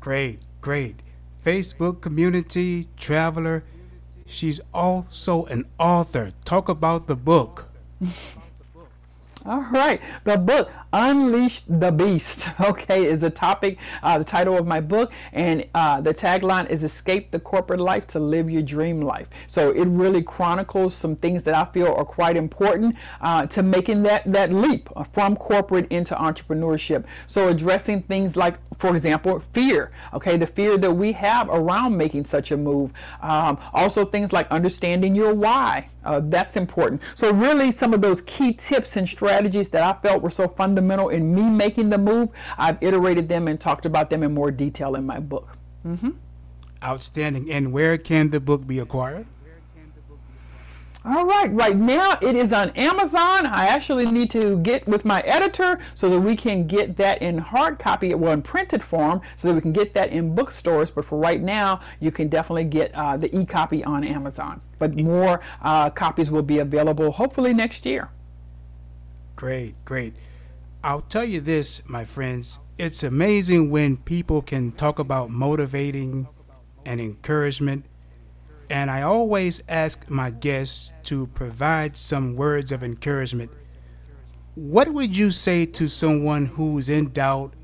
Great, 0.01 0.41
great. 0.61 0.97
Facebook 1.45 2.01
community 2.01 2.89
traveler. 2.97 3.65
She's 4.27 4.61
also 4.73 5.45
an 5.47 5.65
author. 5.79 6.33
Talk 6.45 6.69
about 6.69 7.07
the 7.07 7.17
book. 7.17 7.69
All 9.49 9.65
right, 9.71 10.03
the 10.25 10.37
book 10.37 10.71
"Unleash 10.93 11.63
the 11.63 11.91
Beast." 11.91 12.51
Okay, 12.61 13.07
is 13.07 13.21
the 13.21 13.31
topic, 13.31 13.79
uh, 14.03 14.19
the 14.19 14.25
title 14.25 14.59
of 14.59 14.67
my 14.67 14.79
book, 14.79 15.11
and 15.33 15.65
uh, 15.75 16.03
the 16.03 16.13
tagline 16.13 16.69
is 16.69 16.85
"Escape 16.85 17.31
the 17.31 17.41
corporate 17.41 17.81
life 17.81 18.07
to 18.09 18.21
live 18.21 18.51
your 18.51 18.61
dream 18.61 19.01
life." 19.01 19.29
So 19.47 19.71
it 19.71 19.87
really 19.87 20.23
chronicles 20.23 20.95
some 20.95 21.17
things 21.17 21.45
that 21.45 21.55
I 21.55 21.65
feel 21.73 21.95
are 21.95 22.05
quite 22.05 22.37
important 22.37 22.97
uh, 23.23 23.47
to 23.47 23.63
making 23.63 24.03
that 24.03 24.31
that 24.31 24.53
leap 24.53 24.91
from 25.13 25.35
corporate 25.35 25.87
into 25.89 26.15
entrepreneurship. 26.15 27.05
So 27.27 27.49
addressing 27.49 28.03
things 28.03 28.37
like, 28.37 28.59
for 28.77 28.95
example, 28.95 29.41
fear. 29.55 29.93
Okay, 30.13 30.37
the 30.37 30.47
fear 30.47 30.77
that 30.77 30.93
we 30.93 31.13
have 31.13 31.49
around 31.49 31.97
making 31.97 32.27
such 32.27 32.51
a 32.51 32.57
move. 32.59 32.93
Um, 33.23 33.57
also, 33.73 34.05
things 34.05 34.31
like 34.31 34.47
understanding 34.51 35.15
your 35.15 35.33
why. 35.33 35.89
Uh, 36.09 36.23
that's 36.25 36.57
important. 36.57 37.03
So 37.15 37.31
really, 37.35 37.71
some 37.71 37.93
of 37.93 38.01
those 38.01 38.23
key 38.23 38.55
tips 38.55 38.97
and 38.97 39.07
strategies 39.07 39.69
that 39.69 39.83
I 39.83 40.01
felt 40.01 40.23
were 40.23 40.31
so 40.31 40.49
fundamental 40.49 41.11
in 41.11 41.35
me 41.35 41.43
making 41.43 41.91
the 41.91 41.99
move, 41.99 42.31
I've 42.57 42.83
iterated 42.83 43.29
them 43.29 43.47
and 43.47 43.61
talked 43.61 43.85
about 43.85 44.09
them 44.09 44.23
in 44.23 44.33
more 44.33 44.51
detail 44.51 44.95
in 44.95 45.05
my 45.05 45.21
book. 45.21 45.51
Mm-hmm. 45.87 46.13
Outstanding. 46.83 47.53
And 47.53 47.73
where 47.73 47.99
can 47.99 48.31
the 48.31 48.41
book 48.41 48.67
be 48.67 48.79
acquired? 48.79 49.27
All 51.11 51.25
right, 51.25 51.51
right 51.55 51.75
now 51.75 52.19
it 52.21 52.37
is 52.37 52.53
on 52.53 52.69
Amazon. 52.77 53.47
I 53.47 53.69
actually 53.69 54.05
need 54.11 54.31
to 54.33 54.59
get 54.59 54.87
with 54.87 55.07
my 55.07 55.21
editor 55.21 55.79
so 55.95 56.11
that 56.11 56.21
we 56.21 56.37
can 56.37 56.67
get 56.67 56.99
that 56.99 57.23
in 57.23 57.39
hard 57.39 57.79
copy, 57.79 58.15
well, 58.15 58.35
in 58.35 58.43
printed 58.43 58.83
form, 58.83 59.23
so 59.39 59.49
that 59.49 59.55
we 59.55 59.63
can 59.63 59.73
get 59.73 59.95
that 59.95 60.11
in 60.11 60.35
bookstores. 60.35 60.91
But 60.91 61.07
for 61.07 61.19
right 61.19 61.41
now, 61.41 61.81
you 61.99 62.11
can 62.11 62.29
definitely 62.29 62.65
get 62.65 62.95
uh, 62.95 63.17
the 63.17 63.35
e 63.35 63.47
copy 63.47 63.83
on 63.83 64.05
Amazon. 64.05 64.61
But 64.79 64.99
more 64.99 65.41
uh, 65.63 65.89
copies 65.89 66.31
will 66.31 66.43
be 66.43 66.59
available 66.59 67.11
hopefully 67.11 67.55
next 67.55 67.87
year. 67.87 68.11
Great, 69.35 69.83
great. 69.87 70.13
I'll 70.85 71.01
tell 71.01 71.25
you 71.25 71.41
this, 71.41 71.81
my 71.87 72.05
friends. 72.05 72.59
It's 72.77 73.03
amazing 73.03 73.71
when 73.71 73.97
people 73.97 74.43
can 74.43 74.73
talk 74.73 74.99
about 74.99 75.31
motivating 75.31 76.29
and 76.85 77.01
encouragement. 77.01 77.87
And 78.71 78.91
I 78.91 79.03
always 79.03 79.63
ask 79.69 80.09
my 80.11 80.31
guests 80.31 80.93
to 81.05 81.27
provide 81.29 81.97
some 81.97 82.37
words 82.37 82.71
of 82.71 82.83
encouragement. 82.83 83.51
What 84.55 84.89
would 84.89 85.17
you 85.17 85.31
say 85.31 85.67
to 85.67 85.89
someone 85.89 86.47
who's 86.47 86.89
in 86.89 87.11
doubt 87.13 87.55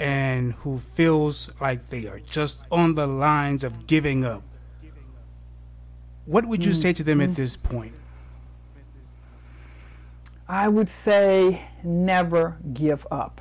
and 0.00 0.54
who 0.54 0.78
feels 0.78 1.50
like 1.60 1.88
they 1.88 2.08
are 2.08 2.18
just 2.20 2.64
on 2.72 2.94
the 2.94 3.06
lines 3.06 3.62
of 3.62 3.86
giving 3.86 4.24
up? 4.24 4.42
What 6.26 6.46
would 6.46 6.64
you 6.64 6.74
say 6.74 6.92
to 6.92 7.04
them 7.04 7.20
at 7.20 7.30
mm. 7.30 7.34
this 7.36 7.56
point? 7.56 7.94
I 10.48 10.68
would 10.68 10.88
say 10.88 11.62
never 11.82 12.58
give 12.72 13.06
up. 13.10 13.40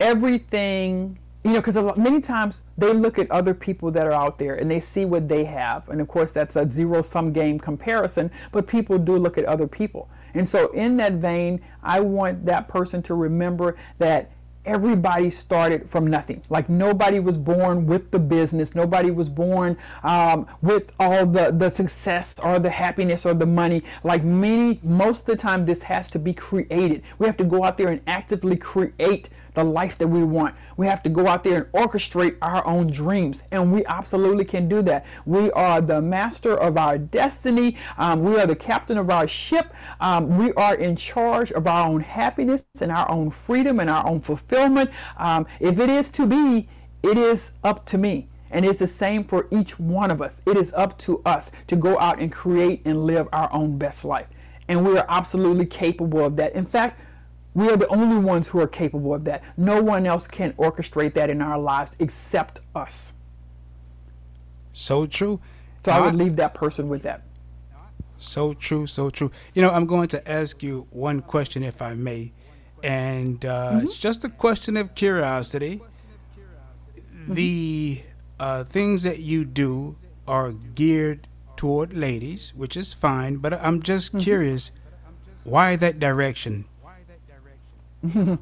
Everything, 0.00 1.18
you 1.46 1.52
know, 1.52 1.60
because 1.60 1.96
many 1.96 2.20
times 2.20 2.64
they 2.76 2.92
look 2.92 3.20
at 3.20 3.30
other 3.30 3.54
people 3.54 3.92
that 3.92 4.04
are 4.04 4.12
out 4.12 4.36
there 4.36 4.56
and 4.56 4.68
they 4.68 4.80
see 4.80 5.04
what 5.04 5.28
they 5.28 5.44
have. 5.44 5.88
And 5.88 6.00
of 6.00 6.08
course, 6.08 6.32
that's 6.32 6.56
a 6.56 6.68
zero 6.68 7.02
sum 7.02 7.32
game 7.32 7.60
comparison, 7.60 8.32
but 8.50 8.66
people 8.66 8.98
do 8.98 9.16
look 9.16 9.38
at 9.38 9.44
other 9.44 9.68
people. 9.68 10.08
And 10.34 10.48
so, 10.48 10.72
in 10.72 10.96
that 10.96 11.14
vein, 11.14 11.60
I 11.84 12.00
want 12.00 12.44
that 12.46 12.66
person 12.66 13.00
to 13.04 13.14
remember 13.14 13.76
that 13.98 14.32
everybody 14.64 15.30
started 15.30 15.88
from 15.88 16.08
nothing. 16.08 16.42
Like 16.50 16.68
nobody 16.68 17.20
was 17.20 17.38
born 17.38 17.86
with 17.86 18.10
the 18.10 18.18
business, 18.18 18.74
nobody 18.74 19.12
was 19.12 19.28
born 19.28 19.78
um, 20.02 20.48
with 20.62 20.92
all 20.98 21.26
the, 21.26 21.52
the 21.52 21.70
success 21.70 22.34
or 22.42 22.58
the 22.58 22.70
happiness 22.70 23.24
or 23.24 23.34
the 23.34 23.46
money. 23.46 23.84
Like 24.02 24.24
many, 24.24 24.80
most 24.82 25.20
of 25.20 25.26
the 25.26 25.36
time, 25.36 25.64
this 25.64 25.84
has 25.84 26.10
to 26.10 26.18
be 26.18 26.34
created. 26.34 27.04
We 27.20 27.26
have 27.26 27.36
to 27.36 27.44
go 27.44 27.62
out 27.62 27.78
there 27.78 27.88
and 27.88 28.00
actively 28.08 28.56
create 28.56 29.28
the 29.56 29.64
life 29.64 29.98
that 29.98 30.06
we 30.06 30.22
want. 30.22 30.54
We 30.76 30.86
have 30.86 31.02
to 31.02 31.08
go 31.08 31.26
out 31.26 31.42
there 31.42 31.56
and 31.62 31.72
orchestrate 31.72 32.36
our 32.42 32.64
own 32.66 32.92
dreams, 32.92 33.42
and 33.50 33.72
we 33.72 33.84
absolutely 33.86 34.44
can 34.44 34.68
do 34.68 34.82
that. 34.82 35.04
We 35.24 35.50
are 35.52 35.80
the 35.80 36.00
master 36.00 36.56
of 36.56 36.76
our 36.76 36.98
destiny, 36.98 37.76
um, 37.98 38.22
we 38.22 38.38
are 38.38 38.46
the 38.46 38.54
captain 38.54 38.98
of 38.98 39.10
our 39.10 39.26
ship, 39.26 39.74
um, 40.00 40.36
we 40.36 40.52
are 40.52 40.74
in 40.74 40.94
charge 40.94 41.50
of 41.50 41.66
our 41.66 41.88
own 41.88 42.02
happiness 42.02 42.64
and 42.80 42.92
our 42.92 43.10
own 43.10 43.30
freedom 43.30 43.80
and 43.80 43.90
our 43.90 44.06
own 44.06 44.20
fulfillment. 44.20 44.90
Um, 45.16 45.46
if 45.58 45.78
it 45.80 45.90
is 45.90 46.10
to 46.10 46.26
be, 46.26 46.68
it 47.02 47.16
is 47.18 47.50
up 47.64 47.86
to 47.86 47.98
me. 47.98 48.28
And 48.50 48.64
it's 48.64 48.78
the 48.78 48.86
same 48.86 49.24
for 49.24 49.48
each 49.50 49.78
one 49.78 50.10
of 50.10 50.22
us. 50.22 50.40
It 50.46 50.56
is 50.56 50.72
up 50.74 50.98
to 51.00 51.20
us 51.24 51.50
to 51.66 51.76
go 51.76 51.98
out 51.98 52.20
and 52.20 52.30
create 52.30 52.82
and 52.84 53.04
live 53.04 53.28
our 53.32 53.52
own 53.52 53.76
best 53.76 54.04
life. 54.04 54.28
And 54.68 54.86
we 54.86 54.96
are 54.98 55.06
absolutely 55.08 55.66
capable 55.66 56.24
of 56.24 56.36
that. 56.36 56.54
In 56.54 56.64
fact, 56.64 57.00
we 57.56 57.70
are 57.70 57.76
the 57.78 57.88
only 57.88 58.18
ones 58.18 58.48
who 58.48 58.60
are 58.60 58.68
capable 58.68 59.14
of 59.14 59.24
that. 59.24 59.42
No 59.56 59.82
one 59.82 60.06
else 60.06 60.28
can 60.28 60.52
orchestrate 60.52 61.14
that 61.14 61.30
in 61.30 61.40
our 61.40 61.58
lives 61.58 61.96
except 61.98 62.60
us. 62.74 63.14
So 64.74 65.06
true. 65.06 65.40
So 65.82 65.92
I 65.92 66.00
would 66.02 66.16
leave 66.16 66.36
that 66.36 66.52
person 66.52 66.90
with 66.90 67.02
that. 67.04 67.22
So 68.18 68.52
true, 68.52 68.86
so 68.86 69.08
true. 69.08 69.30
You 69.54 69.62
know, 69.62 69.70
I'm 69.70 69.86
going 69.86 70.08
to 70.08 70.30
ask 70.30 70.62
you 70.62 70.86
one 70.90 71.22
question, 71.22 71.62
if 71.62 71.80
I 71.80 71.94
may, 71.94 72.34
and 72.82 73.42
uh, 73.46 73.70
mm-hmm. 73.70 73.84
it's 73.84 73.96
just 73.96 74.22
a 74.24 74.28
question 74.28 74.76
of 74.76 74.94
curiosity. 74.94 75.80
Mm-hmm. 75.80 77.34
The 77.34 78.02
uh, 78.38 78.64
things 78.64 79.02
that 79.04 79.20
you 79.20 79.46
do 79.46 79.96
are 80.28 80.52
geared 80.52 81.26
toward 81.56 81.94
ladies, 81.94 82.52
which 82.54 82.76
is 82.76 82.92
fine, 82.92 83.36
but 83.36 83.54
I'm 83.54 83.82
just 83.82 84.12
mm-hmm. 84.12 84.24
curious 84.24 84.70
why 85.44 85.76
that 85.76 85.98
direction? 85.98 86.66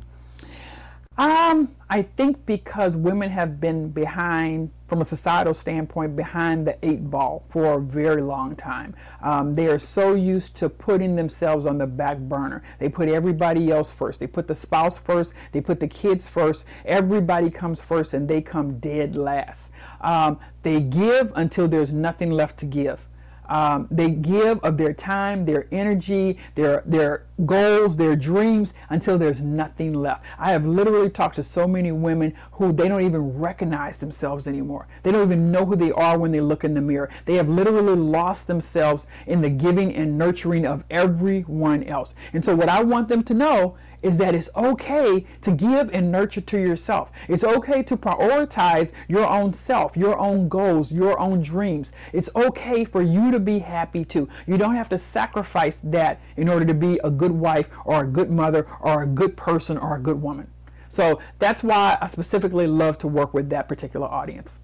um, 1.17 1.75
I 1.89 2.03
think 2.03 2.45
because 2.45 2.97
women 2.97 3.31
have 3.31 3.61
been 3.61 3.91
behind, 3.91 4.71
from 4.89 5.01
a 5.01 5.05
societal 5.05 5.55
standpoint, 5.55 6.17
behind 6.17 6.67
the 6.67 6.77
eight 6.87 7.09
ball 7.09 7.45
for 7.49 7.75
a 7.75 7.81
very 7.81 8.23
long 8.23 8.57
time. 8.57 8.95
Um, 9.23 9.55
they 9.55 9.67
are 9.69 9.79
so 9.79 10.15
used 10.15 10.57
to 10.57 10.69
putting 10.69 11.17
themselves 11.17 11.67
on 11.67 11.79
the 11.79 11.87
back 11.87 12.19
burner. 12.19 12.63
They 12.79 12.89
put 12.89 13.09
everybody 13.09 13.71
else 13.71 13.93
first. 13.93 14.21
They 14.21 14.27
put 14.27 14.49
the 14.49 14.55
spouse 14.55 14.99
first. 14.99 15.35
They 15.53 15.61
put 15.61 15.81
the 15.81 15.89
kids 15.89 16.29
first. 16.29 16.67
Everybody 16.85 17.51
comes 17.51 17.81
first, 17.81 18.13
and 18.13 18.29
they 18.29 18.43
come 18.43 18.79
dead 18.79 19.17
last. 19.17 19.71
Um, 20.01 20.41
they 20.63 20.81
give 20.81 21.33
until 21.37 21.69
there's 21.69 21.93
nothing 21.93 22.31
left 22.31 22.59
to 22.59 22.67
give. 22.67 23.07
Um, 23.47 23.89
they 23.91 24.11
give 24.11 24.59
of 24.61 24.77
their 24.77 24.93
time, 24.93 25.45
their 25.45 25.67
energy, 25.71 26.39
their 26.55 26.83
their 26.87 27.27
goals, 27.45 27.97
their 27.97 28.15
dreams 28.17 28.75
until 28.91 29.19
there's 29.19 29.41
nothing 29.41 29.93
left. 29.93 30.25
I 30.39 30.53
have 30.53 30.67
literally 30.67 31.11
talked 31.11 31.37
to 31.37 31.43
so 31.43 31.67
many 31.67 31.91
women 31.93 32.35
who 32.53 32.73
they 32.73 32.89
don't 32.89 33.03
even 33.03 33.39
recognize 33.39 33.99
themselves 33.99 34.47
anymore. 34.47 34.87
They 35.03 35.13
don't 35.13 35.25
even 35.25 35.51
know 35.51 35.65
who 35.65 35.77
they 35.77 35.91
are 35.93 36.19
when 36.19 36.31
they 36.31 36.41
look 36.41 36.65
in 36.65 36.75
the 36.75 36.81
mirror. 36.81 37.11
They 37.25 37.35
have 37.35 37.49
literally 37.49 37.97
lost 37.97 38.47
themselves 38.47 39.07
in 39.27 39.41
the 39.41 39.51
giving 39.51 39.95
and 39.95 40.17
nurturing 40.17 40.67
of 40.67 40.85
everyone 40.91 41.83
else. 41.85 42.15
And 42.33 42.45
so 42.45 42.55
what 42.55 42.69
I 42.69 42.83
want 42.83 43.09
them 43.09 43.23
to 43.25 43.35
know 43.35 43.77
is 44.05 44.19
that 44.19 44.35
it's 44.35 44.51
okay 44.55 45.25
to 45.41 45.51
give 45.51 45.93
and 45.93 46.13
nurture 46.13 46.43
to 46.43 46.59
yourself. 46.59 47.11
It's 47.27 47.43
okay 47.43 47.83
to 47.85 47.97
prioritize 47.97 48.93
your 49.09 49.27
own 49.27 49.55
self, 49.55 49.97
your 49.97 50.19
own 50.19 50.49
goals, 50.49 50.93
your 50.93 51.19
own 51.19 51.43
dreams. 51.43 51.91
It's 52.13 52.29
okay 52.37 52.85
for 52.85 53.03
you 53.03 53.31
to 53.31 53.41
be 53.41 53.61
happy 53.61 54.05
too. 54.05 54.29
You 54.47 54.59
don't 54.59 54.75
have 54.75 54.91
to 54.91 54.99
sacrifice 54.99 55.79
that 55.83 56.21
in 56.37 56.49
order 56.49 56.67
to 56.67 56.75
be 56.75 57.01
a 57.03 57.11
good 57.11 57.33
wife 57.33 57.67
or 57.87 58.03
a 58.03 58.07
good 58.07 58.31
mother 58.31 58.67
or 58.81 59.03
a 59.03 59.07
good 59.07 59.37
person 59.37 59.79
or 59.79 59.97
a 59.97 60.01
good 60.01 60.21
woman. 60.21 60.51
So 60.89 61.21
that's 61.39 61.63
why 61.63 61.97
I 62.01 62.07
specifically 62.09 62.67
love 62.67 62.99
to 62.99 63.09
work 63.09 63.33
with 63.33 63.49
that 63.51 63.69
particular 63.69 64.07
audience. 64.07 64.61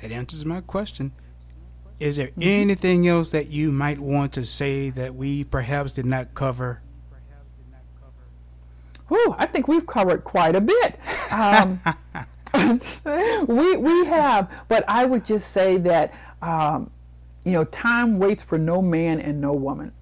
It 0.00 0.10
answers 0.10 0.46
my 0.46 0.62
question. 0.62 1.12
Is 1.98 2.16
there 2.16 2.28
mm-hmm. 2.28 2.42
anything 2.42 3.06
else 3.06 3.28
that 3.30 3.48
you 3.48 3.70
might 3.70 4.00
want 4.00 4.32
to 4.32 4.44
say 4.44 4.88
that 4.88 5.14
we 5.14 5.44
perhaps 5.44 5.92
did 5.92 6.06
not 6.06 6.32
cover 6.32 6.80
whew, 9.10 9.34
I 9.38 9.46
think 9.46 9.68
we've 9.68 9.86
covered 9.86 10.24
quite 10.24 10.56
a 10.56 10.60
bit. 10.60 10.98
Um, 11.30 11.80
we 13.48 13.76
we 13.76 14.04
have, 14.06 14.50
but 14.68 14.84
I 14.88 15.04
would 15.04 15.24
just 15.24 15.50
say 15.52 15.76
that 15.78 16.14
um, 16.40 16.90
you 17.44 17.52
know 17.52 17.64
time 17.64 18.18
waits 18.18 18.42
for 18.42 18.56
no 18.56 18.80
man 18.80 19.20
and 19.20 19.40
no 19.40 19.52
woman. 19.52 19.92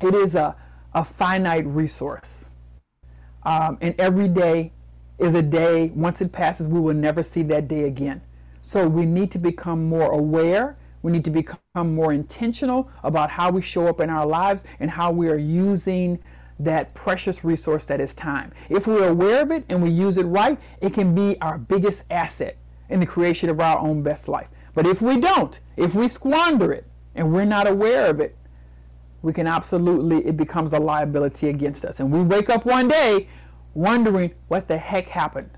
It 0.00 0.14
is 0.14 0.34
a 0.34 0.56
a 0.94 1.04
finite 1.04 1.66
resource, 1.66 2.48
um, 3.44 3.78
and 3.80 3.94
every 3.98 4.28
day 4.28 4.72
is 5.18 5.34
a 5.34 5.42
day. 5.42 5.92
Once 5.94 6.20
it 6.22 6.32
passes, 6.32 6.66
we 6.66 6.80
will 6.80 6.94
never 6.94 7.22
see 7.22 7.42
that 7.44 7.68
day 7.68 7.84
again. 7.84 8.22
So 8.62 8.88
we 8.88 9.06
need 9.06 9.30
to 9.32 9.38
become 9.38 9.86
more 9.88 10.10
aware. 10.12 10.76
We 11.02 11.12
need 11.12 11.24
to 11.26 11.30
become 11.30 11.94
more 11.94 12.12
intentional 12.12 12.90
about 13.04 13.30
how 13.30 13.50
we 13.50 13.62
show 13.62 13.86
up 13.86 14.00
in 14.00 14.10
our 14.10 14.26
lives 14.26 14.64
and 14.80 14.90
how 14.90 15.10
we 15.12 15.28
are 15.28 15.38
using 15.38 16.18
that 16.58 16.94
precious 16.94 17.44
resource 17.44 17.84
that 17.86 18.00
is 18.00 18.14
time. 18.14 18.52
If 18.68 18.86
we're 18.86 19.08
aware 19.08 19.42
of 19.42 19.50
it 19.50 19.64
and 19.68 19.82
we 19.82 19.90
use 19.90 20.18
it 20.18 20.24
right, 20.24 20.58
it 20.80 20.92
can 20.92 21.14
be 21.14 21.40
our 21.40 21.58
biggest 21.58 22.04
asset 22.10 22.56
in 22.88 23.00
the 23.00 23.06
creation 23.06 23.48
of 23.48 23.60
our 23.60 23.78
own 23.78 24.02
best 24.02 24.28
life. 24.28 24.48
But 24.74 24.86
if 24.86 25.00
we 25.00 25.18
don't, 25.20 25.58
if 25.76 25.94
we 25.94 26.08
squander 26.08 26.72
it 26.72 26.86
and 27.14 27.32
we're 27.32 27.44
not 27.44 27.66
aware 27.66 28.06
of 28.06 28.20
it, 28.20 28.36
we 29.22 29.32
can 29.32 29.46
absolutely, 29.46 30.24
it 30.26 30.36
becomes 30.36 30.72
a 30.72 30.78
liability 30.78 31.48
against 31.48 31.84
us. 31.84 32.00
And 32.00 32.12
we 32.12 32.22
wake 32.22 32.50
up 32.50 32.64
one 32.64 32.88
day 32.88 33.28
wondering 33.74 34.32
what 34.48 34.68
the 34.68 34.78
heck 34.78 35.08
happened. 35.08 35.50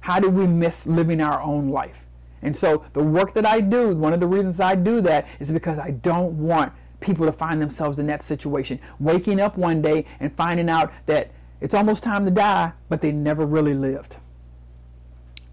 How 0.00 0.20
did 0.20 0.32
we 0.32 0.46
miss 0.46 0.86
living 0.86 1.20
our 1.20 1.40
own 1.42 1.68
life? 1.68 2.04
And 2.42 2.56
so 2.56 2.84
the 2.92 3.02
work 3.02 3.34
that 3.34 3.46
I 3.46 3.60
do, 3.60 3.94
one 3.94 4.12
of 4.12 4.20
the 4.20 4.26
reasons 4.26 4.60
I 4.60 4.74
do 4.74 5.00
that 5.02 5.26
is 5.40 5.50
because 5.50 5.78
I 5.78 5.90
don't 5.90 6.38
want 6.38 6.72
people 7.00 7.26
to 7.26 7.32
find 7.32 7.60
themselves 7.60 7.98
in 7.98 8.06
that 8.06 8.22
situation. 8.22 8.80
Waking 8.98 9.40
up 9.40 9.56
one 9.56 9.82
day 9.82 10.04
and 10.20 10.32
finding 10.32 10.68
out 10.68 10.92
that 11.06 11.30
it's 11.60 11.74
almost 11.74 12.02
time 12.02 12.24
to 12.24 12.30
die, 12.30 12.72
but 12.88 13.00
they 13.00 13.12
never 13.12 13.46
really 13.46 13.74
lived. 13.74 14.16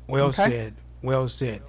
Well 0.08 0.28
okay? 0.28 0.44
said. 0.44 0.76
Well 1.02 1.28
said. 1.30 1.62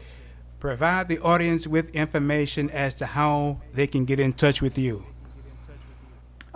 Provide 0.60 1.08
the 1.08 1.18
audience 1.20 1.66
with 1.66 1.90
information 1.90 2.70
as 2.70 2.94
to 2.96 3.06
how 3.06 3.60
they 3.74 3.86
can 3.86 4.04
get 4.04 4.18
in 4.18 4.32
touch 4.32 4.62
with 4.62 4.78
you. 4.78 5.06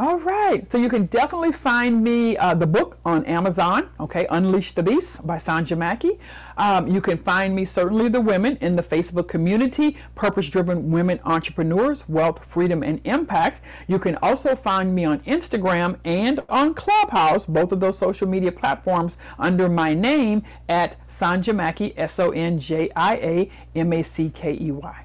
All 0.01 0.21
right. 0.21 0.65
So 0.65 0.79
you 0.79 0.89
can 0.89 1.07
definitely 1.07 1.51
find 1.51 2.05
me 2.05 2.37
uh, 2.37 2.55
the 2.55 2.69
book 2.69 2.99
on 3.05 3.25
Amazon. 3.25 3.91
Okay, 3.99 4.29
Unleash 4.31 4.71
the 4.71 4.83
Beast 4.83 5.27
by 5.27 5.39
Sonjia 5.39 5.77
Mackey. 5.77 6.21
Um, 6.57 6.87
you 6.87 7.01
can 7.01 7.19
find 7.19 7.53
me 7.53 7.65
certainly 7.65 8.09
the 8.09 8.21
women 8.21 8.57
in 8.61 8.77
the 8.77 8.83
Facebook 8.83 9.27
community, 9.27 9.97
Purpose-Driven 10.15 10.93
Women 10.93 11.19
Entrepreneurs, 11.25 12.09
Wealth, 12.09 12.45
Freedom, 12.45 12.85
and 12.85 13.01
Impact. 13.03 13.61
You 13.89 13.99
can 13.99 14.15
also 14.23 14.55
find 14.55 14.95
me 14.95 15.05
on 15.05 15.19
Instagram 15.21 15.99
and 16.05 16.45
on 16.49 16.75
Clubhouse, 16.75 17.45
both 17.45 17.73
of 17.73 17.81
those 17.81 17.99
social 17.99 18.29
media 18.29 18.53
platforms, 18.53 19.19
under 19.37 19.69
my 19.69 19.95
name 19.95 20.45
at 20.69 20.97
Sonjia 21.09 21.57
Mackey, 21.57 21.99
S 21.99 22.21
O 22.21 22.31
N 22.31 22.61
J 22.61 22.89
I 22.95 23.17
A 23.17 23.51
M 23.75 23.93
A 23.93 24.05
C 24.05 24.31
K 24.31 24.57
E 24.61 24.71
Y. 24.71 25.05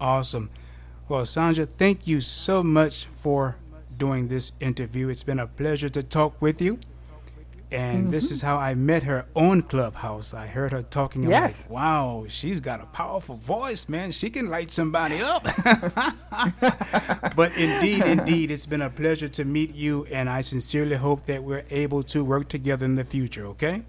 Awesome. 0.00 0.50
Well, 1.08 1.22
Sonjia, 1.22 1.68
thank 1.68 2.08
you 2.08 2.20
so 2.20 2.64
much 2.64 3.04
for 3.06 3.56
doing 3.96 4.26
this 4.26 4.50
interview. 4.58 5.08
It's 5.08 5.22
been 5.22 5.38
a 5.38 5.46
pleasure 5.46 5.88
to 5.88 6.02
talk 6.02 6.42
with 6.42 6.60
you. 6.60 6.80
And 7.70 8.02
mm-hmm. 8.02 8.10
this 8.10 8.32
is 8.32 8.40
how 8.40 8.56
I 8.56 8.74
met 8.74 9.04
her 9.04 9.26
on 9.34 9.62
Clubhouse. 9.62 10.34
I 10.34 10.46
heard 10.48 10.72
her 10.72 10.82
talking. 10.82 11.24
I'm 11.24 11.30
yes. 11.30 11.62
like, 11.62 11.70
wow, 11.70 12.26
she's 12.28 12.60
got 12.60 12.80
a 12.80 12.86
powerful 12.86 13.36
voice, 13.36 13.88
man. 13.88 14.10
She 14.10 14.30
can 14.30 14.50
light 14.50 14.72
somebody 14.72 15.20
up. 15.20 15.44
but 17.36 17.52
indeed, 17.56 18.02
indeed, 18.04 18.50
it's 18.50 18.66
been 18.66 18.82
a 18.82 18.90
pleasure 18.90 19.28
to 19.28 19.44
meet 19.44 19.74
you. 19.74 20.06
And 20.06 20.28
I 20.28 20.40
sincerely 20.40 20.96
hope 20.96 21.24
that 21.26 21.42
we're 21.42 21.64
able 21.70 22.02
to 22.04 22.24
work 22.24 22.48
together 22.48 22.84
in 22.84 22.96
the 22.96 23.04
future, 23.04 23.46
okay? 23.46 23.82